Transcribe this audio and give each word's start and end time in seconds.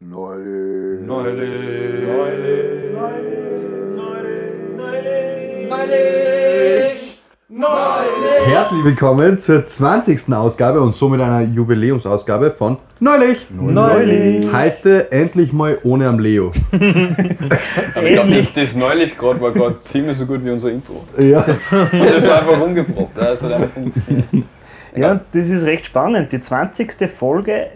Neulich. 0.00 1.00
Neulich. 1.04 1.58
Herzlich 8.46 8.84
willkommen 8.84 9.40
zur 9.40 9.66
20. 9.66 10.32
Ausgabe 10.32 10.80
und 10.80 10.94
somit 10.94 11.20
einer 11.20 11.40
Jubiläumsausgabe 11.40 12.52
von 12.52 12.76
Neulich. 13.00 13.48
Neulich. 13.50 14.46
Heute 14.52 15.10
endlich 15.10 15.52
mal 15.52 15.78
ohne 15.82 16.06
am 16.06 16.20
Leo. 16.20 16.52
Aber 16.72 18.06
ich 18.06 18.12
glaube, 18.12 18.30
das, 18.30 18.52
das 18.52 18.76
neulich 18.76 19.18
gerade 19.18 19.40
war 19.40 19.50
gerade 19.50 19.74
ziemlich 19.74 20.16
so 20.16 20.26
gut 20.26 20.44
wie 20.44 20.50
unser 20.50 20.70
Intro. 20.70 21.02
Ja. 21.18 21.44
Und 21.72 22.14
das 22.14 22.24
war 22.28 22.42
einfach 22.42 22.60
umgeprobt. 22.60 23.16
Ja, 23.18 23.24
das 23.24 23.42
hat 23.42 23.50
einfach 23.50 23.70
funktioniert. 23.70 24.28
Ja, 24.94 25.12
und 25.12 25.22
das 25.32 25.50
ist 25.50 25.66
recht 25.66 25.86
spannend. 25.86 26.32
Die 26.32 26.38
20. 26.38 27.10
Folge 27.10 27.66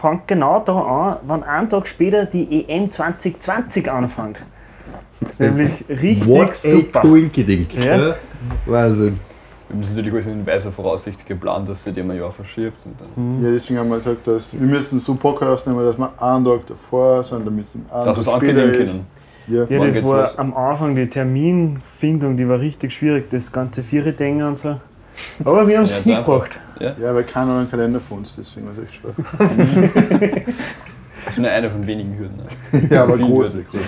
fängt 0.00 0.26
genau 0.26 0.60
da 0.60 0.72
an, 0.80 1.16
wenn 1.28 1.42
einen 1.42 1.68
Tag 1.68 1.86
später 1.86 2.26
die 2.26 2.66
EM 2.68 2.90
2020 2.90 3.90
anfängt. 3.90 4.42
Das 5.20 5.32
ist 5.32 5.40
nämlich 5.40 5.84
richtig 5.88 6.26
What 6.26 6.54
super. 6.54 7.00
a 7.00 7.02
Quinkydink. 7.02 7.74
Ja. 7.74 8.14
Wahnsinn. 8.66 9.18
Wir 9.68 9.74
haben 9.74 9.82
das 9.82 9.90
natürlich 9.90 10.12
alles 10.14 10.26
in 10.26 10.46
weiser 10.46 10.72
Voraussicht 10.72 11.26
geplant, 11.26 11.68
dass 11.68 11.84
sich 11.84 11.92
die 11.94 12.00
immer 12.00 12.14
ein 12.14 12.18
Jahr 12.18 12.32
verschiebt. 12.32 12.84
Und 12.86 12.94
dann, 13.00 13.44
Ja, 13.44 13.50
deswegen 13.52 13.78
haben 13.78 13.90
wir 13.90 13.98
gesagt, 13.98 14.26
dass 14.26 14.58
wir 14.58 14.66
müssen 14.66 14.98
so 14.98 15.14
Podcast 15.14 15.66
nehmen, 15.66 15.84
dass 15.84 15.98
wir 15.98 16.10
einen 16.20 16.44
Tag 16.44 16.66
davor 16.66 17.22
sind, 17.22 17.46
damit 17.46 17.66
es 17.66 17.74
einen 17.74 18.04
dass 18.06 18.16
wir 18.16 18.20
es 18.20 18.26
Tag 18.26 18.36
später 18.36 18.62
ankündigen 18.62 18.84
ist. 18.84 18.90
können. 18.92 19.06
Ja. 19.48 19.64
Ja, 19.64 19.86
das 19.92 20.04
war 20.04 20.20
los? 20.22 20.38
am 20.38 20.54
Anfang 20.56 20.96
die 20.96 21.08
Terminfindung, 21.08 22.36
die 22.36 22.48
war 22.48 22.58
richtig 22.58 22.92
schwierig, 22.92 23.28
das 23.30 23.52
ganze 23.52 23.82
Viere-Denken 23.82 24.42
und 24.44 24.56
so. 24.58 24.76
Aber 25.44 25.68
wir 25.68 25.76
haben 25.76 25.84
es 25.84 25.92
Ja, 25.92 25.98
ist 25.98 26.04
hingebracht. 26.04 26.58
Ja, 26.80 27.14
weil 27.14 27.24
keiner 27.24 27.58
einen 27.58 27.70
Kalender 27.70 28.00
von 28.00 28.18
uns, 28.18 28.36
deswegen 28.36 28.66
war 28.66 28.72
es 28.72 28.78
echt 28.84 28.94
schwer. 28.94 30.44
Das 31.24 31.34
ist 31.34 31.38
nur 31.38 31.50
eine 31.50 31.68
von 31.68 31.86
wenigen 31.86 32.16
Hürden. 32.18 32.38
Ne? 32.38 32.88
Ja, 32.90 33.02
aber 33.02 33.18
große. 33.18 33.62
Große. 33.64 33.84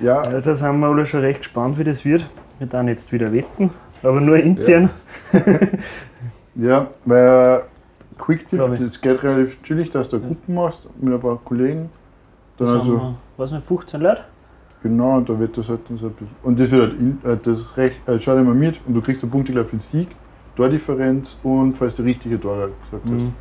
Ja, 0.00 0.22
Ja, 0.30 0.40
da 0.40 0.54
sind 0.54 0.78
wir 0.78 0.86
alle 0.86 1.04
schon 1.04 1.20
recht 1.20 1.40
gespannt, 1.40 1.78
wie 1.78 1.84
das 1.84 2.04
wird. 2.04 2.24
Wir 2.58 2.66
dann 2.68 2.88
jetzt 2.88 3.12
wieder 3.12 3.32
wetten, 3.32 3.70
aber 4.02 4.20
nur 4.20 4.36
intern. 4.36 4.90
ja, 6.54 6.86
weil 7.04 7.62
Quick-Tipp, 8.18 8.58
Glaub 8.58 8.72
ich. 8.74 8.80
das 8.80 9.00
geht 9.00 9.22
relativ 9.22 9.62
chillig, 9.62 9.90
dass 9.90 10.08
du 10.08 10.20
Gruppen 10.20 10.54
machst 10.54 10.86
mit 11.00 11.12
ein 11.12 11.20
paar 11.20 11.38
Kollegen. 11.44 11.90
Dann 12.58 12.66
Da 12.66 12.78
also, 12.78 12.92
wir, 12.92 13.14
was 13.36 13.50
nicht, 13.52 13.66
15 13.66 14.00
Leute? 14.00 14.22
genau, 14.82 15.16
und 15.16 15.28
da 15.28 15.38
wird 15.38 15.56
das 15.56 15.68
halt 15.68 15.80
dann 15.88 15.98
so 15.98 16.06
ein 16.06 16.12
bisschen. 16.12 16.36
Und 16.42 16.60
das 16.60 16.70
wird 16.70 16.82
halt 16.82 17.00
in, 17.00 17.18
äh, 17.24 17.36
das 17.42 17.76
recht, 17.76 18.08
äh, 18.08 18.18
schau 18.20 18.36
dir 18.36 18.42
mal 18.42 18.54
mit 18.54 18.78
und 18.86 18.94
du 18.94 19.00
kriegst 19.00 19.22
eine 19.22 19.32
Punkte 19.32 19.52
glaub, 19.52 19.64
ich, 19.64 19.70
für 19.70 19.76
den 19.76 19.80
Sieg, 19.80 20.08
Tordifferenz 20.64 21.38
und 21.42 21.74
falls 21.76 21.96
du 21.96 22.02
richtige 22.02 22.38
Tore 22.38 22.70
gesagt 22.90 23.04
hast. 23.04 23.10
Mhm. 23.12 23.32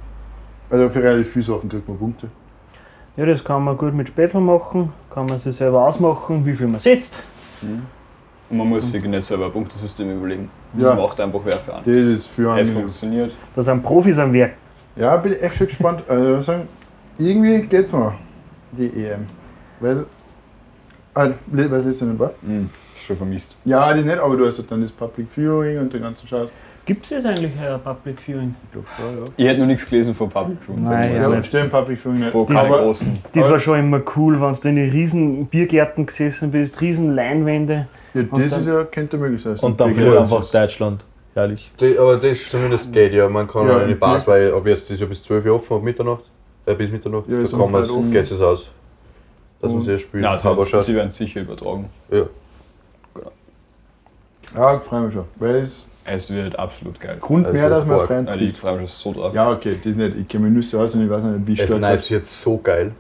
Also 0.69 0.89
für 0.89 1.03
relativ 1.03 1.31
viele 1.33 1.45
Sachen 1.45 1.67
kriegt 1.69 1.87
man 1.87 1.97
Punkte. 1.97 2.27
Ja, 3.17 3.25
das 3.25 3.43
kann 3.43 3.63
man 3.63 3.77
gut 3.77 3.93
mit 3.93 4.07
Spätzle 4.07 4.39
machen, 4.39 4.93
kann 5.13 5.25
man 5.25 5.37
sich 5.37 5.53
selber 5.55 5.85
ausmachen, 5.85 6.45
wie 6.45 6.53
viel 6.53 6.67
man 6.67 6.79
setzt. 6.79 7.21
Mhm. 7.61 7.81
Und 8.49 8.57
man 8.57 8.67
muss 8.69 8.89
sich 8.89 9.03
nicht 9.03 9.23
selber 9.23 9.47
ein 9.47 9.51
Punktesystem 9.51 10.09
überlegen. 10.17 10.49
Das 10.73 10.87
Ja. 10.87 10.95
macht 10.95 11.19
einfach 11.19 11.41
wer 11.43 11.51
für 11.51 11.71
Das 11.71 11.85
einen. 11.87 12.15
ist 12.15 12.27
für 12.27 12.57
Es 12.57 12.67
einen. 12.69 12.77
funktioniert. 12.77 13.31
Da 13.53 13.61
sind 13.61 13.83
Profis 13.83 14.17
am 14.17 14.31
Werk. 14.31 14.53
Ja, 14.95 15.17
bin 15.17 15.33
ich 15.33 15.43
echt 15.43 15.57
schon 15.57 15.67
gespannt. 15.67 16.03
Also, 16.07 16.39
sagen, 16.41 16.67
irgendwie 17.17 17.61
geht's 17.63 17.91
mir, 17.91 18.13
die 18.71 18.87
EM. 19.05 19.25
Weil, 19.81 20.05
ah, 21.13 21.29
weil 21.47 21.65
es 21.65 21.85
letztes 21.85 21.99
Jahr 21.99 22.09
nicht 22.11 22.19
war. 22.19 22.31
Mhm. 22.41 22.69
Schon 22.95 23.17
vermisst. 23.17 23.57
Ja, 23.65 23.93
das 23.93 24.03
nicht, 24.05 24.17
aber 24.17 24.35
du 24.37 24.45
hast 24.47 24.57
halt 24.57 24.71
dann 24.71 24.81
das 24.81 24.91
Public 24.91 25.27
Viewing 25.35 25.79
und 25.79 25.91
den 25.93 26.01
ganzen 26.01 26.27
Scheiß. 26.27 26.49
Gibt 26.89 27.03
es 27.03 27.11
jetzt 27.11 27.25
eigentlich 27.27 27.51
ein 27.59 27.79
Public 27.83 28.19
Viewing? 28.19 28.55
Ich 28.63 28.71
glaube 28.71 28.87
schon, 28.97 29.15
ja. 29.19 29.31
Ich 29.37 29.45
hätte 29.45 29.59
noch 29.59 29.67
nichts 29.67 29.87
gelesen 29.87 30.11
von 30.15 30.27
Public 30.27 30.57
Room. 30.67 30.81
Nein, 30.81 31.13
wir 31.13 31.19
ja, 31.35 31.43
stimmt, 31.43 31.71
Public 31.71 31.99
Viewing 31.99 32.19
nicht. 32.21 32.31
Von 32.31 32.47
Das 32.47 32.67
war- 32.67 32.79
großen. 32.79 33.13
Das 33.31 33.47
war 33.47 33.59
schon 33.59 33.77
immer 33.77 34.01
cool, 34.15 34.41
wenn 34.41 34.51
du 34.53 34.69
in 34.69 34.75
die 34.75 34.81
riesen 34.97 35.45
Biergärten 35.45 36.07
gesessen 36.07 36.49
bist, 36.49 36.81
riesen 36.81 37.13
Leinwände. 37.13 37.87
Ja, 38.15 38.23
das 38.23 38.49
dann- 38.49 38.61
ist 38.61 38.65
ja, 38.65 38.83
könnte 38.85 39.17
möglich 39.19 39.43
sein. 39.43 39.55
Und 39.59 39.79
dann 39.79 39.93
voll 39.93 40.17
einfach 40.17 40.49
Deutschland. 40.49 41.05
Herrlich. 41.35 41.71
Die, 41.79 41.95
aber 41.95 42.17
das 42.17 42.49
zumindest 42.49 42.91
geht 42.91 43.13
ja. 43.13 43.29
Man 43.29 43.47
kann 43.47 43.67
Ja, 43.67 43.77
eine 43.77 43.91
im 43.91 43.99
Bars, 43.99 44.25
weil 44.25 44.51
ab 44.51 44.65
jetzt 44.65 44.89
ist 44.89 44.99
ja 44.99 45.05
bis 45.05 45.21
12 45.21 45.45
Uhr 45.45 45.53
offen, 45.57 45.77
ab 45.77 45.83
Mitternacht. 45.83 46.23
Äh, 46.65 46.73
bis 46.73 46.89
Mitternacht. 46.89 47.25
Ja, 47.29 47.39
da 47.43 47.47
kann 47.51 47.59
um 47.61 47.71
man 47.71 48.11
geht 48.11 48.23
es 48.31 48.41
aus. 48.41 48.67
Dass 49.61 49.71
man 49.71 49.83
sehr 49.83 49.99
spielt. 49.99 50.23
Ja, 50.23 50.35
sie, 50.35 50.47
aber 50.47 50.57
werden- 50.57 50.69
schon. 50.69 50.81
sie 50.81 50.95
werden 50.95 51.11
sicher 51.11 51.41
übertragen. 51.41 51.85
Ja. 52.09 52.23
Ja, 54.55 54.75
ich 54.77 54.81
freue 54.81 55.01
mich 55.01 55.13
schon. 55.13 55.25
Weil 55.35 55.55
es 55.57 55.87
Es 56.11 56.29
wird 56.29 56.57
absolut 56.57 56.99
geil. 56.99 57.17
Grund 57.21 57.45
Also 57.45 57.57
mehr, 57.57 57.69
dass 57.69 57.85
man 57.85 57.99
freien 58.07 58.27
Also 58.27 58.39
ich 58.39 58.57
freue 58.57 58.79
mich 58.79 58.91
schon 58.93 59.13
so 59.13 59.19
drauf. 59.21 59.33
Ja, 59.33 59.49
okay, 59.51 59.77
das 59.83 59.95
nicht. 59.95 60.15
Ich 60.17 60.27
kenne 60.27 60.45
mich 60.45 60.53
Nüsse 60.53 60.79
aus 60.79 60.93
und 60.95 61.03
ich 61.03 61.09
weiß 61.09 61.23
nicht, 61.23 61.47
wie 61.47 61.59
Es 61.59 61.65
stark 61.67 61.79
nein, 61.81 61.95
es 61.95 62.09
wird 62.11 62.25
so 62.25 62.57
geil. 62.57 62.91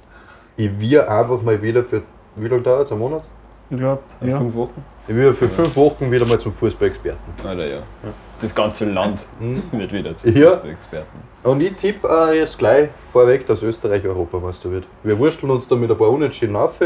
Ich 0.57 0.79
will 0.79 1.01
einfach 1.01 1.41
mal 1.41 1.61
wieder 1.61 1.83
für. 1.83 2.01
Wie 2.35 2.47
lange 2.47 2.61
dauert 2.63 2.85
es? 2.87 2.91
Ein 2.91 2.99
Monat? 2.99 3.23
Ich 3.69 3.77
glaube, 3.77 4.01
In 4.21 4.29
ja. 4.29 4.37
fünf 4.37 4.55
Wochen? 4.55 4.83
Ich 5.07 5.15
will 5.15 5.33
für 5.33 5.47
fünf 5.47 5.75
Wochen 5.75 6.11
wieder 6.11 6.25
mal 6.25 6.39
zum 6.39 6.53
Fußballexperten. 6.53 7.19
Alter, 7.47 7.67
ja. 7.67 7.79
Das 8.41 8.53
ganze 8.53 8.85
Land 8.89 9.25
Mhm. 9.39 9.61
wird 9.71 9.91
wieder 9.93 10.15
zu 10.15 10.29
Ja. 10.29 10.53
Experten. 10.63 11.19
Und 11.43 11.61
ich 11.61 11.73
tippe 11.73 12.07
äh, 12.07 12.39
jetzt 12.39 12.57
gleich 12.57 12.89
vorweg, 13.11 13.45
dass 13.47 13.61
Österreich 13.63 14.05
Europameister 14.05 14.71
wird. 14.71 14.85
Wir 15.03 15.17
wursteln 15.17 15.51
uns 15.51 15.67
da 15.67 15.75
mit 15.75 15.89
ein 15.89 15.97
paar 15.97 16.09
Unentschieden 16.09 16.55
auf. 16.55 16.79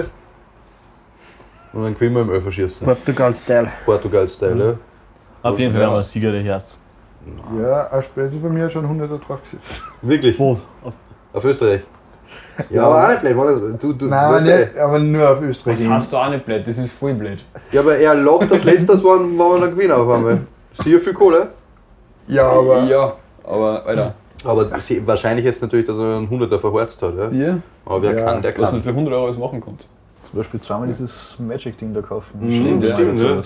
Und 1.74 1.84
dann 1.84 1.94
gewinnen 1.96 2.16
wir 2.16 2.22
im 2.22 2.30
Öfferschießen. 2.30 2.86
Portugal-Style. 2.86 3.72
Portugal-Style, 3.86 4.78
Auf 5.44 5.60
jeden 5.60 5.72
Fall 5.74 5.82
Ja. 5.82 5.88
werden 5.88 6.00
wir 6.00 6.04
Sieger 6.04 6.32
der 6.32 6.42
Herz. 6.42 6.80
Ja, 7.60 7.88
ein 7.92 8.04
Späße 8.04 8.40
von 8.40 8.54
mir 8.54 8.66
hat 8.66 8.74
schon 8.74 8.86
100 8.86 9.10
drauf 9.28 9.40
gesetzt. 9.44 9.82
Wirklich? 10.02 10.38
Wo? 10.40 10.58
Auf 11.34 11.46
Österreich? 11.46 11.82
Ja, 12.70 12.76
Ja. 12.78 12.88
aber 12.88 13.04
auch 13.06 13.10
nicht 13.10 13.22
blöd. 13.22 13.38
warte, 13.38 13.78
Du, 13.80 13.94
du, 13.94 14.06
Nein, 14.08 14.44
nicht, 14.44 14.78
aber 14.78 15.00
nur 15.00 15.30
auf 15.30 15.42
Österreich. 15.42 15.82
Das 15.82 15.90
hast 15.90 16.14
du 16.14 16.18
auch 16.18 16.30
nicht 16.30 16.46
blöd, 16.46 16.68
das 16.68 16.78
ist 16.78 16.92
voll 16.94 17.14
blöd. 17.14 17.44
Ja, 17.72 17.82
aber 17.82 17.96
er 17.98 18.16
lacht 18.16 18.52
das 18.52 18.64
letztes, 18.64 19.04
wann 19.04 19.36
wir 19.38 19.56
dann 19.58 19.72
gewinnen 19.72 19.92
auf 19.94 20.10
einmal. 20.14 20.40
Sicher 20.74 21.00
viel 21.00 21.14
Kohle. 21.14 21.50
Ja, 22.28 22.48
aber 22.50 22.84
Ja, 22.84 23.14
aber 23.44 23.86
Alter. 23.86 24.14
Aber 24.46 24.70
wahrscheinlich 25.06 25.46
jetzt 25.46 25.62
natürlich, 25.62 25.86
dass 25.88 25.98
er 25.98 26.18
einen 26.18 26.28
100er 26.30 26.60
verhorzt 26.60 27.02
hat. 27.02 27.16
Ja? 27.16 27.30
Ja. 27.30 27.58
Aber 27.86 28.02
wer 28.02 28.14
Ja, 28.18 28.26
kann, 28.26 28.42
der 28.42 28.52
Was 28.54 28.60
man 28.62 28.72
kann. 28.72 28.84
für 28.84 28.90
100 28.90 29.14
Euro 29.14 29.26
alles 29.26 29.38
machen 29.38 29.62
kommt. 29.62 29.88
Zum 30.24 30.38
Beispiel 30.38 30.60
zweimal 30.60 30.88
dieses 30.88 31.38
Magic-Ding 31.40 31.94
da 31.94 32.02
kaufen. 32.02 32.40
Mhm, 32.42 32.52
Stimmt, 32.52 32.84
ja. 32.86 32.94
stimmt, 32.94 33.20
ja. 33.20 33.38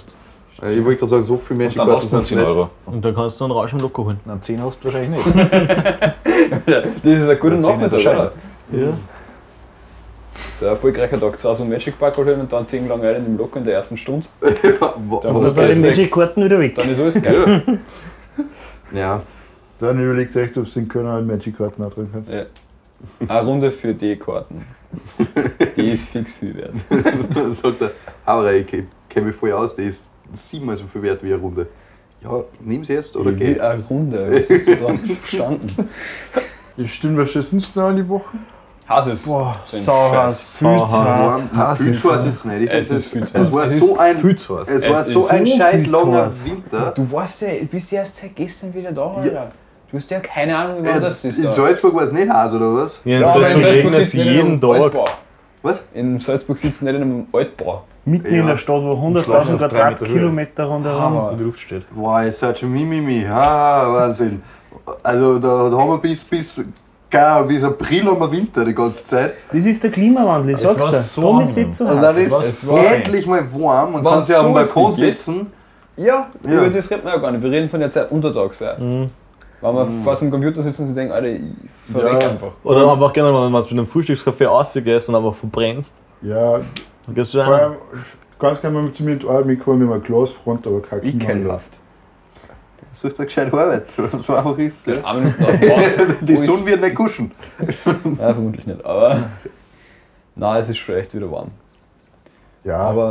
Ich 0.57 0.84
wollte 0.84 0.95
gerade 0.97 1.09
sagen, 1.09 1.23
so 1.23 1.38
viel 1.38 1.56
Magic 1.56 1.79
Und 1.79 1.88
dann 1.88 1.95
hast 1.95 2.12
du 2.12 2.16
noch 2.16 2.25
sind's 2.25 2.29
10 2.29 2.38
nicht. 2.40 2.47
Euro. 2.47 2.69
Und 2.88 3.06
dann 3.06 3.13
kannst 3.16 3.40
du 3.40 3.44
einen 3.44 3.53
Rausch 3.53 3.73
im 3.73 3.79
Locker 3.79 4.03
holen. 4.06 4.19
Na, 4.25 4.41
10 4.41 4.63
hast 4.63 4.79
du 4.84 4.85
wahrscheinlich 4.85 5.25
nicht. 5.25 5.38
Das 6.66 6.85
ist 7.03 7.29
ein 7.29 7.40
guter 7.40 7.56
Ja, 7.56 7.62
10 7.62 7.81
ist 7.81 7.91
Nachmittag, 7.94 8.16
oder? 8.16 8.31
Ja. 8.72 8.94
So 10.53 10.66
ein 10.66 10.72
erfolgreicher 10.72 11.19
Tag. 11.19 11.38
Zwei 11.38 11.53
so 11.53 11.66
Magic 11.66 12.00
Pack 12.00 12.18
holen 12.18 12.40
und 12.40 12.51
dann 12.51 12.66
10 12.66 12.88
lang 12.88 13.01
rein 13.01 13.23
im 13.25 13.38
Locker 13.38 13.59
in 13.59 13.66
der 13.66 13.75
ersten 13.75 13.97
Stunde. 13.97 14.25
Ja, 14.63 14.94
Dann 15.22 15.35
was 15.35 15.56
sind 15.56 15.75
die. 15.75 15.79
Magic-Karten 15.79 16.44
wieder 16.44 16.59
weg. 16.59 16.75
Dann 16.75 16.89
ist 16.89 17.00
alles 17.00 17.22
geil. 17.22 17.79
Ja, 18.91 19.22
dann 19.79 20.03
überlegt 20.03 20.35
echt, 20.35 20.57
ob 20.57 20.66
du 20.66 20.72
den 20.72 20.88
Kölner 20.88 21.12
halt 21.13 21.28
Magic-Karten 21.28 21.84
auch 21.84 21.94
drin 21.94 22.09
kannst. 22.12 22.34
Ja. 22.34 22.44
Eine 23.28 23.47
Runde 23.47 23.72
für 23.72 23.94
die 23.94 24.16
Karten. 24.16 24.66
Die 25.75 25.91
ist 25.91 26.09
fix 26.09 26.34
viel 26.34 26.56
wert. 26.56 26.74
dann 27.35 27.53
sagt 27.53 27.81
er, 27.81 27.91
aber 28.25 28.51
ich 28.53 28.66
kenne 29.09 29.28
mich 29.28 29.35
voll 29.35 29.51
aus, 29.51 29.75
die 29.75 29.84
ist 29.84 30.06
siebenmal 30.33 30.77
so 30.77 30.85
viel 30.91 31.01
wert 31.03 31.23
wie 31.23 31.33
eine 31.33 31.41
Runde. 31.41 31.67
Ja, 32.23 32.43
nimm 32.61 32.83
sie 32.83 32.93
jetzt 32.93 33.15
oder 33.15 33.31
Wie 33.31 33.53
geh. 33.53 33.59
eine 33.59 33.83
Runde. 33.83 34.27
Was 34.31 34.49
hast 34.49 34.67
du 34.67 34.75
dran 34.75 34.99
verstanden? 35.05 35.89
Ja, 36.77 36.88
stimmt, 36.88 37.17
was 37.17 37.29
steht 37.29 37.45
sonst 37.45 37.75
noch 37.75 37.83
an 37.89 37.95
die 37.97 38.07
Woche? 38.07 38.38
Hass 38.88 39.07
es. 39.07 39.25
Boah. 39.25 39.55
Warm, 39.83 41.75
viel 41.75 41.93
zu 41.95 42.13
heiß 42.15 42.25
ist 42.25 42.35
es 42.35 42.45
nicht. 42.45 42.61
Ich 42.63 42.71
Es 42.71 42.91
ist 42.91 43.07
viel 43.07 43.23
es, 43.23 43.31
zu 43.31 43.38
heiß. 43.39 43.47
es 43.47 43.53
war 43.53 43.65
ist 43.65 43.79
so 43.79 43.97
ein, 43.97 44.15
es 44.15 44.89
war 44.89 45.01
Es 45.01 45.07
so 45.07 45.19
ist 45.19 45.31
ein 45.31 45.47
scheiß 45.47 45.88
langer. 45.88 46.27
Winter. 46.45 46.91
Du 46.95 47.11
weißt 47.11 47.41
ja, 47.41 47.47
bist 47.69 47.91
ja 47.91 47.99
erst 47.99 48.17
seit 48.17 48.35
gestern 48.35 48.73
wieder 48.73 48.91
da, 48.91 49.13
Alter. 49.13 49.51
Du 49.91 49.97
hast 49.97 50.09
ja 50.11 50.19
keine 50.19 50.57
Ahnung, 50.57 50.83
wie 50.83 50.88
wann 50.88 51.01
das 51.01 51.23
ist. 51.23 51.38
in 51.38 51.44
da. 51.45 51.51
Salzburg 51.51 51.95
war 51.95 52.03
es 52.03 52.11
nicht 52.11 52.29
heiß, 52.31 52.53
oder 52.53 52.75
was? 52.75 52.99
Ja, 53.05 53.17
in 53.17 53.21
Ja, 53.23 53.27
in 53.27 53.33
Salzburg 53.33 53.63
regnet 53.65 53.94
es 53.95 54.11
sitzen 54.11 54.17
nicht 54.17 54.27
in 54.27 54.33
jeden 54.35 54.47
einem 54.73 54.91
Tag. 54.91 55.09
Was? 55.63 55.81
In 55.94 56.19
Salzburg 56.19 56.57
sitzen 56.57 56.85
nicht 56.85 56.95
in 56.95 57.01
einem 57.01 57.27
Altbau. 57.33 57.83
Mitten 58.07 58.33
Ja. 58.33 58.42
in 58.42 58.48
der 58.48 58.56
Stadt, 58.57 58.81
wo 58.81 58.94
100.000 58.94 59.24
schlafen 59.24 59.56
auf 59.56 59.59
drei 59.59 59.68
Meter 59.68 59.68
Quadratkilometer 60.06 60.63
rundherum. 60.65 61.30
In 61.31 61.38
der 61.38 61.45
Luft 61.48 61.59
steht. 61.59 61.83
Boah, 61.94 62.21
jetzt 62.24 62.39
seid 62.39 62.57
schon 62.59 62.71
Mimimi. 62.71 63.25
Ah, 63.27 63.92
Wahnsinn. 63.94 64.42
Also 65.04 65.39
da, 65.39 65.69
da 65.69 65.77
haben 65.77 65.89
wir 65.89 65.98
bis, 65.98 66.24
bis, 66.24 66.65
geil, 67.09 67.44
bis 67.45 67.63
April 67.63 68.06
haben 68.06 68.19
wir 68.19 68.31
Winter 68.31 68.63
die 68.63 68.74
ganze 68.74 69.06
Zeit. 69.06 69.33
Das 69.51 69.65
ist 69.65 69.83
der 69.83 69.92
Klimawandel, 69.92 70.51
ich 70.51 70.57
sag's 70.57 70.86
dir. 70.88 71.01
so 71.01 71.21
Darum 71.21 71.42
ist 71.42 71.57
es 71.57 71.77
so 71.77 71.83
Und 71.86 72.00
heiß. 72.01 72.15
dann 72.15 72.24
ist 72.25 72.62
so 72.62 72.77
endlich 72.77 73.25
mal 73.27 73.44
warm. 73.54 73.92
Man 73.94 74.04
kann 74.04 74.24
sich 74.24 74.36
auf 74.36 74.44
dem 74.44 74.48
so 74.50 74.54
Balkon 74.54 74.94
sitzen. 74.94 75.48
Ja, 75.98 76.27
Ja. 76.44 76.51
über 76.51 76.69
das 76.69 76.89
reden 76.92 77.04
wir 77.04 77.12
ja 77.12 77.18
gar 77.18 77.31
nicht. 77.31 77.44
Wir 77.44 77.51
reden 77.51 77.69
von 77.69 77.80
der 77.80 77.89
Zeit 77.92 78.09
untertags. 78.12 78.59
Ja. 78.59 78.77
Mhm. 78.77 79.07
Wenn 79.59 79.74
wir 79.75 79.88
fast 80.06 80.21
am 80.21 80.30
Computer 80.31 80.62
sitzen 80.62 80.88
und 80.89 80.95
denken, 80.95 81.12
Alter, 81.12 81.27
ich 81.27 81.42
verreck 81.92 82.21
Ja. 82.24 82.30
einfach. 82.30 82.51
Oder 82.63 82.89
einfach 82.92 83.12
gerne, 83.12 83.33
wenn 83.33 83.51
du 83.51 83.57
mit 83.57 83.71
einem 83.71 83.86
Frühstückscafé 83.88 84.45
rausgehst 84.45 85.09
und 85.09 85.15
einfach 85.15 85.33
verbrennst. 85.33 86.00
Ja, 86.21 86.59
Gehst 87.13 87.33
du 87.33 87.44
vor 87.44 87.54
allem, 87.56 87.75
ganz 88.39 88.62
gerne 88.62 88.81
mal 88.81 88.92
zu 88.92 89.04
mir 89.04 89.13
in 89.13 89.19
die 89.19 89.27
Arbeit 89.27 89.45
mitkommen 89.45 89.80
mit 89.80 89.92
einem 89.92 90.04
Glasfront, 90.04 90.65
aber 90.68 90.81
kein 90.81 91.04
Ekelhaft. 91.04 91.80
Sucht 92.94 93.19
eine 93.19 93.27
gescheite 93.27 93.54
Arbeit. 93.54 93.86
So 94.19 94.36
einfach 94.36 94.57
ist 94.57 94.88
ja. 94.88 94.95
Nach. 95.01 95.15
Die 96.21 96.36
Sonne 96.38 96.65
wird 96.65 96.81
nicht 96.81 96.95
kuschen. 96.95 97.31
Ja, 97.86 98.33
vermutlich 98.33 98.65
nicht. 98.65 98.83
Aber 98.83 99.30
nein, 100.36 100.59
es 100.59 100.69
ist 100.69 100.77
schon 100.77 100.95
echt 100.95 101.13
wieder 101.13 101.30
warm. 101.31 101.51
Ja, 102.63 102.77
Aber 102.80 103.09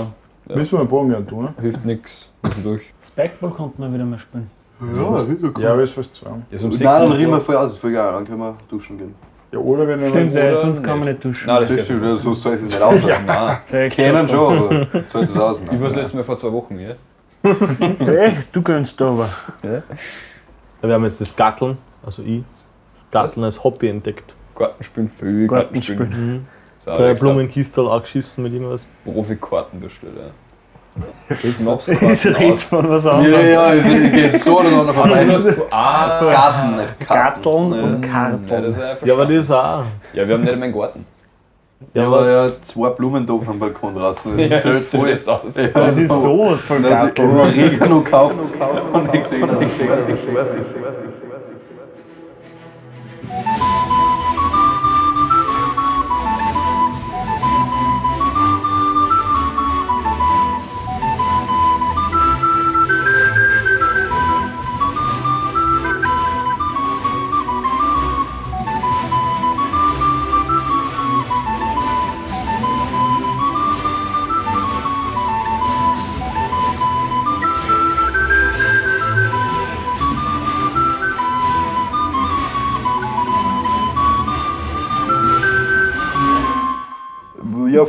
ja, 0.48 0.56
müssen 0.56 0.72
wir 0.72 0.80
einen 0.80 0.88
Bogen 0.88 1.10
gern 1.10 1.26
tun, 1.26 1.44
ne? 1.44 1.54
hilft 1.60 1.84
nichts. 1.84 2.28
durch. 2.64 2.82
Spikeball 3.02 3.50
kommt 3.50 3.78
man 3.78 3.94
wieder 3.94 4.04
mal 4.04 4.18
spielen. 4.18 4.50
Ja, 4.80 5.10
das 5.12 5.28
ist 5.28 5.40
so 5.40 5.50
Ja, 5.58 5.72
aber 5.72 5.82
ist 5.84 5.92
fast 5.94 6.14
zwei. 6.16 6.30
Ist 6.50 6.64
um 6.64 6.70
Nein, 6.70 6.78
6 6.78 6.82
dann 6.98 7.08
Uhr. 7.08 7.16
riechen 7.18 7.30
wir 7.30 7.40
voll 7.40 7.56
aus, 7.56 7.72
ist 7.72 7.78
voll 7.78 7.92
geil, 7.92 8.12
dann 8.12 8.26
können 8.26 8.40
wir 8.40 8.56
duschen 8.68 8.98
gehen. 8.98 9.14
Ja, 9.52 9.58
oder 9.58 9.86
wenn 9.86 10.06
Stimmt, 10.08 10.34
ja, 10.34 10.54
sonst 10.56 10.82
kann 10.82 10.98
man 10.98 11.08
nicht 11.08 11.24
duschen. 11.24 11.46
Nein, 11.46 11.60
das, 11.60 11.68
Das 11.68 11.76
geht 11.76 11.84
stimmt, 11.84 12.02
nicht. 12.02 12.10
ja, 12.10 12.16
so 12.18 12.34
soll 12.34 12.54
es 12.54 12.62
nicht 12.62 12.80
aus. 12.80 13.00
Ja, 13.72 13.88
Kennen 13.88 14.28
schon, 14.28 14.58
aber 14.58 14.86
soll 15.08 15.22
es 15.22 15.36
aus. 15.38 15.60
Ich 15.70 15.80
war 15.80 15.88
das 15.88 15.96
letzte 15.96 16.16
Mal 16.16 16.22
vor 16.24 16.36
zwei 16.36 16.52
Wochen, 16.52 16.78
ja? 16.78 16.94
Echt? 18.06 18.54
Du 18.54 18.60
gönnst 18.62 19.00
da 19.00 19.10
aber. 19.10 19.28
Ja, 19.62 19.82
wir 20.82 20.94
haben 20.94 21.04
jetzt 21.04 21.20
das 21.20 21.34
Gatteln, 21.34 21.78
also 22.04 22.22
ich, 22.22 22.42
das 22.94 23.06
Gatteln 23.10 23.44
als 23.44 23.62
Hobby 23.62 23.88
entdeckt. 23.88 24.34
Gartenspielen, 24.56 25.10
viel 25.18 25.46
Gartenspielen. 25.46 25.98
Gartenspielen. 25.98 26.46
So, 26.78 26.94
Drei 26.94 27.14
Blumenkistel 27.14 27.88
angeschissen 27.88 28.44
mit 28.44 28.52
irgendwas. 28.52 28.86
Profikarten 29.04 29.80
bestellt, 29.80 30.14
ja. 30.16 30.30
Jetzt 31.42 31.60
Ich 31.60 32.38
rede 32.38 32.56
von 32.56 32.88
was 32.88 33.04
Ja, 33.04 33.10
anderem. 33.10 33.48
ja, 33.50 33.74
es 33.74 33.84
geht 33.84 34.42
so 34.42 34.60
oder 34.60 34.68
so 34.70 34.82
noch 34.84 34.94
vorbei. 34.94 35.26
Ah, 35.72 36.20
Garten, 36.20 36.80
Karten. 37.06 37.48
und 37.48 38.04
ja, 38.04 38.10
Karteln. 38.10 38.64
ist 38.64 38.78
Ja, 39.04 39.14
aber 39.14 39.26
das 39.26 39.50
auch. 39.50 39.82
Ja, 40.12 40.26
wir 40.28 40.34
haben 40.34 40.40
nicht 40.42 40.52
einmal 40.52 40.68
einen 40.68 40.78
Garten. 40.78 41.06
Ja, 41.92 42.06
aber 42.06 42.30
ja, 42.30 42.48
zwei 42.62 42.88
Blumen 42.90 43.26
da 43.26 43.32
am 43.34 43.58
Balkon 43.58 43.94
draußen. 43.94 44.36
Das 44.38 44.48
Ja, 44.48 44.56
zählt 44.58 44.82
voll. 44.84 45.14
zählt 45.14 45.28
aus. 45.28 45.56
Ja, 45.56 45.66
Das 45.74 45.98
ist 45.98 46.22
sowas 46.22 46.62
von 46.64 46.82
Gatteln. 46.82 47.30
immer 47.30 47.46
Regen 47.46 47.90
noch 47.90 48.04
gekauft 48.04 48.36
und 48.92 49.12
nicht 49.12 49.22
gesehen. 49.24 49.48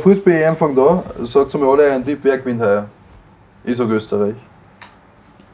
Dass 0.04 0.06
es 0.18 0.22
schwer 0.22 0.52
ist. 0.52 0.56
Ja, 0.56 0.56
Fußball-EM 0.56 0.56
fängt 0.56 0.78
an. 0.78 1.26
Sagt 1.26 1.54
mir 1.54 1.66
alle 1.66 1.92
einen 1.92 2.04
Tipp, 2.04 2.18
wer 2.22 2.38
gewinnt 2.38 2.60
heuer? 2.60 2.86
Ich 3.64 3.76
sag 3.76 3.88
Österreich. 3.88 4.34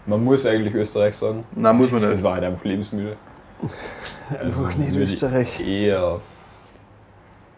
Man 0.07 0.23
muss 0.23 0.45
eigentlich 0.47 0.75
Österreich 0.75 1.17
sagen. 1.17 1.45
Nein, 1.57 1.77
muss 1.77 1.91
man 1.91 2.01
Das 2.01 2.11
nicht. 2.11 2.23
war 2.23 2.35
halt 2.35 2.45
einfach 2.45 2.65
lebensmüde. 2.65 3.17
Einfach 4.31 4.41
Also 4.41 4.63
nicht 4.65 4.79
würde 4.79 4.91
ich 4.91 4.97
Österreich. 4.99 5.67
Eher 5.67 6.21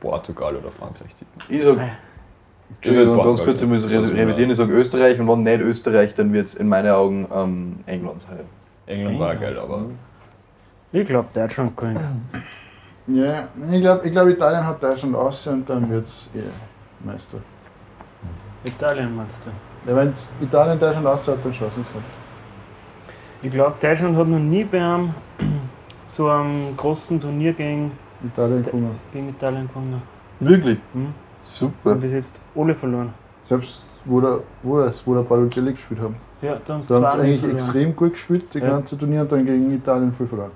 Portugal 0.01 0.55
oder 0.57 0.71
Frankreich 0.71 1.15
tippen. 1.15 1.57
Ich 1.57 1.65
sag, 1.65 1.79
Entschuldigung, 2.83 3.25
ganz 3.25 3.43
kurz, 3.43 3.63
ich 3.63 3.69
muss 3.69 3.85
revidieren. 3.91 4.51
Ich 4.51 4.57
sage 4.57 4.73
Österreich 4.73 5.19
und 5.21 5.29
wenn 5.29 5.43
nicht 5.43 5.61
Österreich, 5.61 6.15
dann 6.15 6.33
wird 6.33 6.49
es 6.49 6.55
in 6.55 6.69
meinen 6.69 6.91
Augen 6.91 7.27
ähm, 7.35 7.77
England 7.87 8.23
sein. 8.23 8.41
England 8.87 9.19
war 9.19 9.33
England. 9.33 9.55
geil, 9.57 9.63
aber 9.63 9.85
Ich 10.93 11.05
glaube, 11.05 11.29
Deutschland 11.33 11.77
gewinnt. 11.77 12.01
Ja, 13.09 13.49
ich 13.73 13.81
glaube, 13.81 14.07
ich 14.07 14.13
glaub, 14.13 14.29
Italien 14.29 14.67
hat 14.67 14.83
Deutschland 14.83 15.15
aus 15.15 15.47
und 15.47 15.69
dann 15.71 15.89
wird 15.91 16.05
es 16.07 16.29
Meister. 17.07 17.39
Italien 18.65 19.15
meinst 19.17 19.37
du? 19.45 19.91
Ja, 19.91 19.97
wenn 19.97 20.13
Italien 20.43 20.79
Deutschland 20.79 21.07
aus 21.07 21.29
hat, 21.29 21.39
dann 21.45 21.55
schaut 21.55 21.71
es 21.71 21.77
nicht. 21.77 21.89
Ich 23.43 23.51
glaube, 23.53 23.75
Deutschland 23.81 24.17
hat 24.17 24.27
noch 24.29 24.39
nie 24.39 24.65
bei 24.65 24.79
einem 24.83 25.15
so 26.07 26.29
einem 26.29 26.77
großen 26.77 27.21
Turnier 27.21 27.53
gegen, 27.53 27.93
Italien 28.25 28.65
kommen. 28.65 28.91
gegen 29.13 29.29
Italien 29.29 29.69
gewonnen. 29.69 30.03
Wirklich? 30.41 30.79
Hm? 30.93 31.09
Super. 31.45 31.93
Und 31.93 32.01
bis 32.01 32.13
jetzt 32.13 32.37
alle 32.57 32.75
verloren. 32.75 33.13
Selbst 33.49 33.83
wo 34.05 34.21
der, 34.21 34.41
wo 34.63 34.81
das, 34.81 35.07
wo 35.07 35.15
der 35.15 35.23
Balotelli 35.23 35.73
gespielt 35.73 36.01
haben. 36.01 36.17
Ja, 36.43 36.57
da 36.65 36.75
haben 36.75 36.83
sie 36.83 36.93
Da 36.95 37.01
haben 37.03 37.19
sie 37.21 37.23
eigentlich 37.25 37.41
verloren. 37.41 37.59
extrem 37.59 37.97
gut 37.97 38.13
gespielt, 38.13 38.45
die 38.55 38.59
Ja. 38.59 38.67
ganze 38.71 38.99
Turnier 38.99 39.21
und 39.23 39.33
dann 39.33 39.47
gegen 39.47 39.71
Italien 39.71 40.13
viel 40.13 40.27
verloren. 40.27 40.51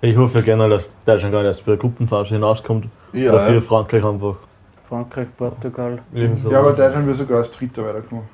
Ich 0.00 0.16
hoffe 0.16 0.38
ja 0.38 0.44
gerne, 0.44 0.68
dass 0.68 0.94
Deutschland 1.04 1.32
gar 1.32 1.40
nicht 1.40 1.48
erst 1.48 1.64
bei 1.66 1.72
der 1.72 1.78
Gruppenphase 1.78 2.34
hinauskommt. 2.34 2.86
Ja, 3.12 3.32
Dafür 3.32 3.54
ja. 3.56 3.60
Frankreich 3.60 4.04
einfach. 4.04 4.36
Frankreich, 4.88 5.28
Portugal. 5.36 5.98
So. 6.42 6.50
Ja, 6.50 6.60
aber 6.60 6.72
Deutschland 6.72 7.06
wird 7.06 7.16
sogar 7.18 7.38
als 7.38 7.50
Dritter 7.52 7.84
weiterkommen. 7.84 8.24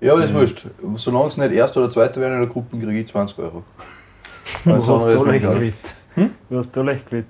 ja, 0.00 0.12
aber 0.12 0.20
das 0.22 0.30
ist 0.30 0.36
wurscht. 0.36 0.66
Solange 0.96 1.28
es 1.28 1.36
nicht 1.36 1.52
Erster 1.52 1.80
oder 1.80 1.90
Zweiter 1.90 2.20
werden 2.20 2.34
in 2.34 2.40
der 2.40 2.48
Gruppe, 2.48 2.76
kriege 2.78 2.92
ich 3.00 3.08
20 3.08 3.38
Euro. 3.38 3.62
Alles 4.64 4.88
hast 4.88 5.06
du 5.12 5.24
leicht 5.24 5.44
gewählt? 5.48 5.94
Wo 6.48 6.58
hast 6.58 6.74
du 6.76 6.82
leicht 6.82 7.06
gewählt? 7.10 7.26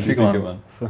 Speaker, 0.00 0.22
machen. 0.22 0.42
Mann. 0.42 0.58
So. 0.66 0.88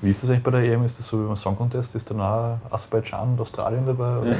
Wie 0.00 0.10
ist 0.10 0.22
das 0.22 0.30
eigentlich 0.30 0.42
bei 0.42 0.50
der 0.50 0.62
EM? 0.64 0.84
Ist 0.84 0.98
das 0.98 1.06
so 1.06 1.22
wie 1.22 1.26
beim 1.28 1.36
Song 1.36 1.56
Contest? 1.56 1.94
Ist 1.94 2.10
dann 2.10 2.20
auch 2.20 2.58
Aserbaidschan 2.70 3.32
und 3.34 3.40
Australien 3.40 3.86
dabei? 3.86 4.36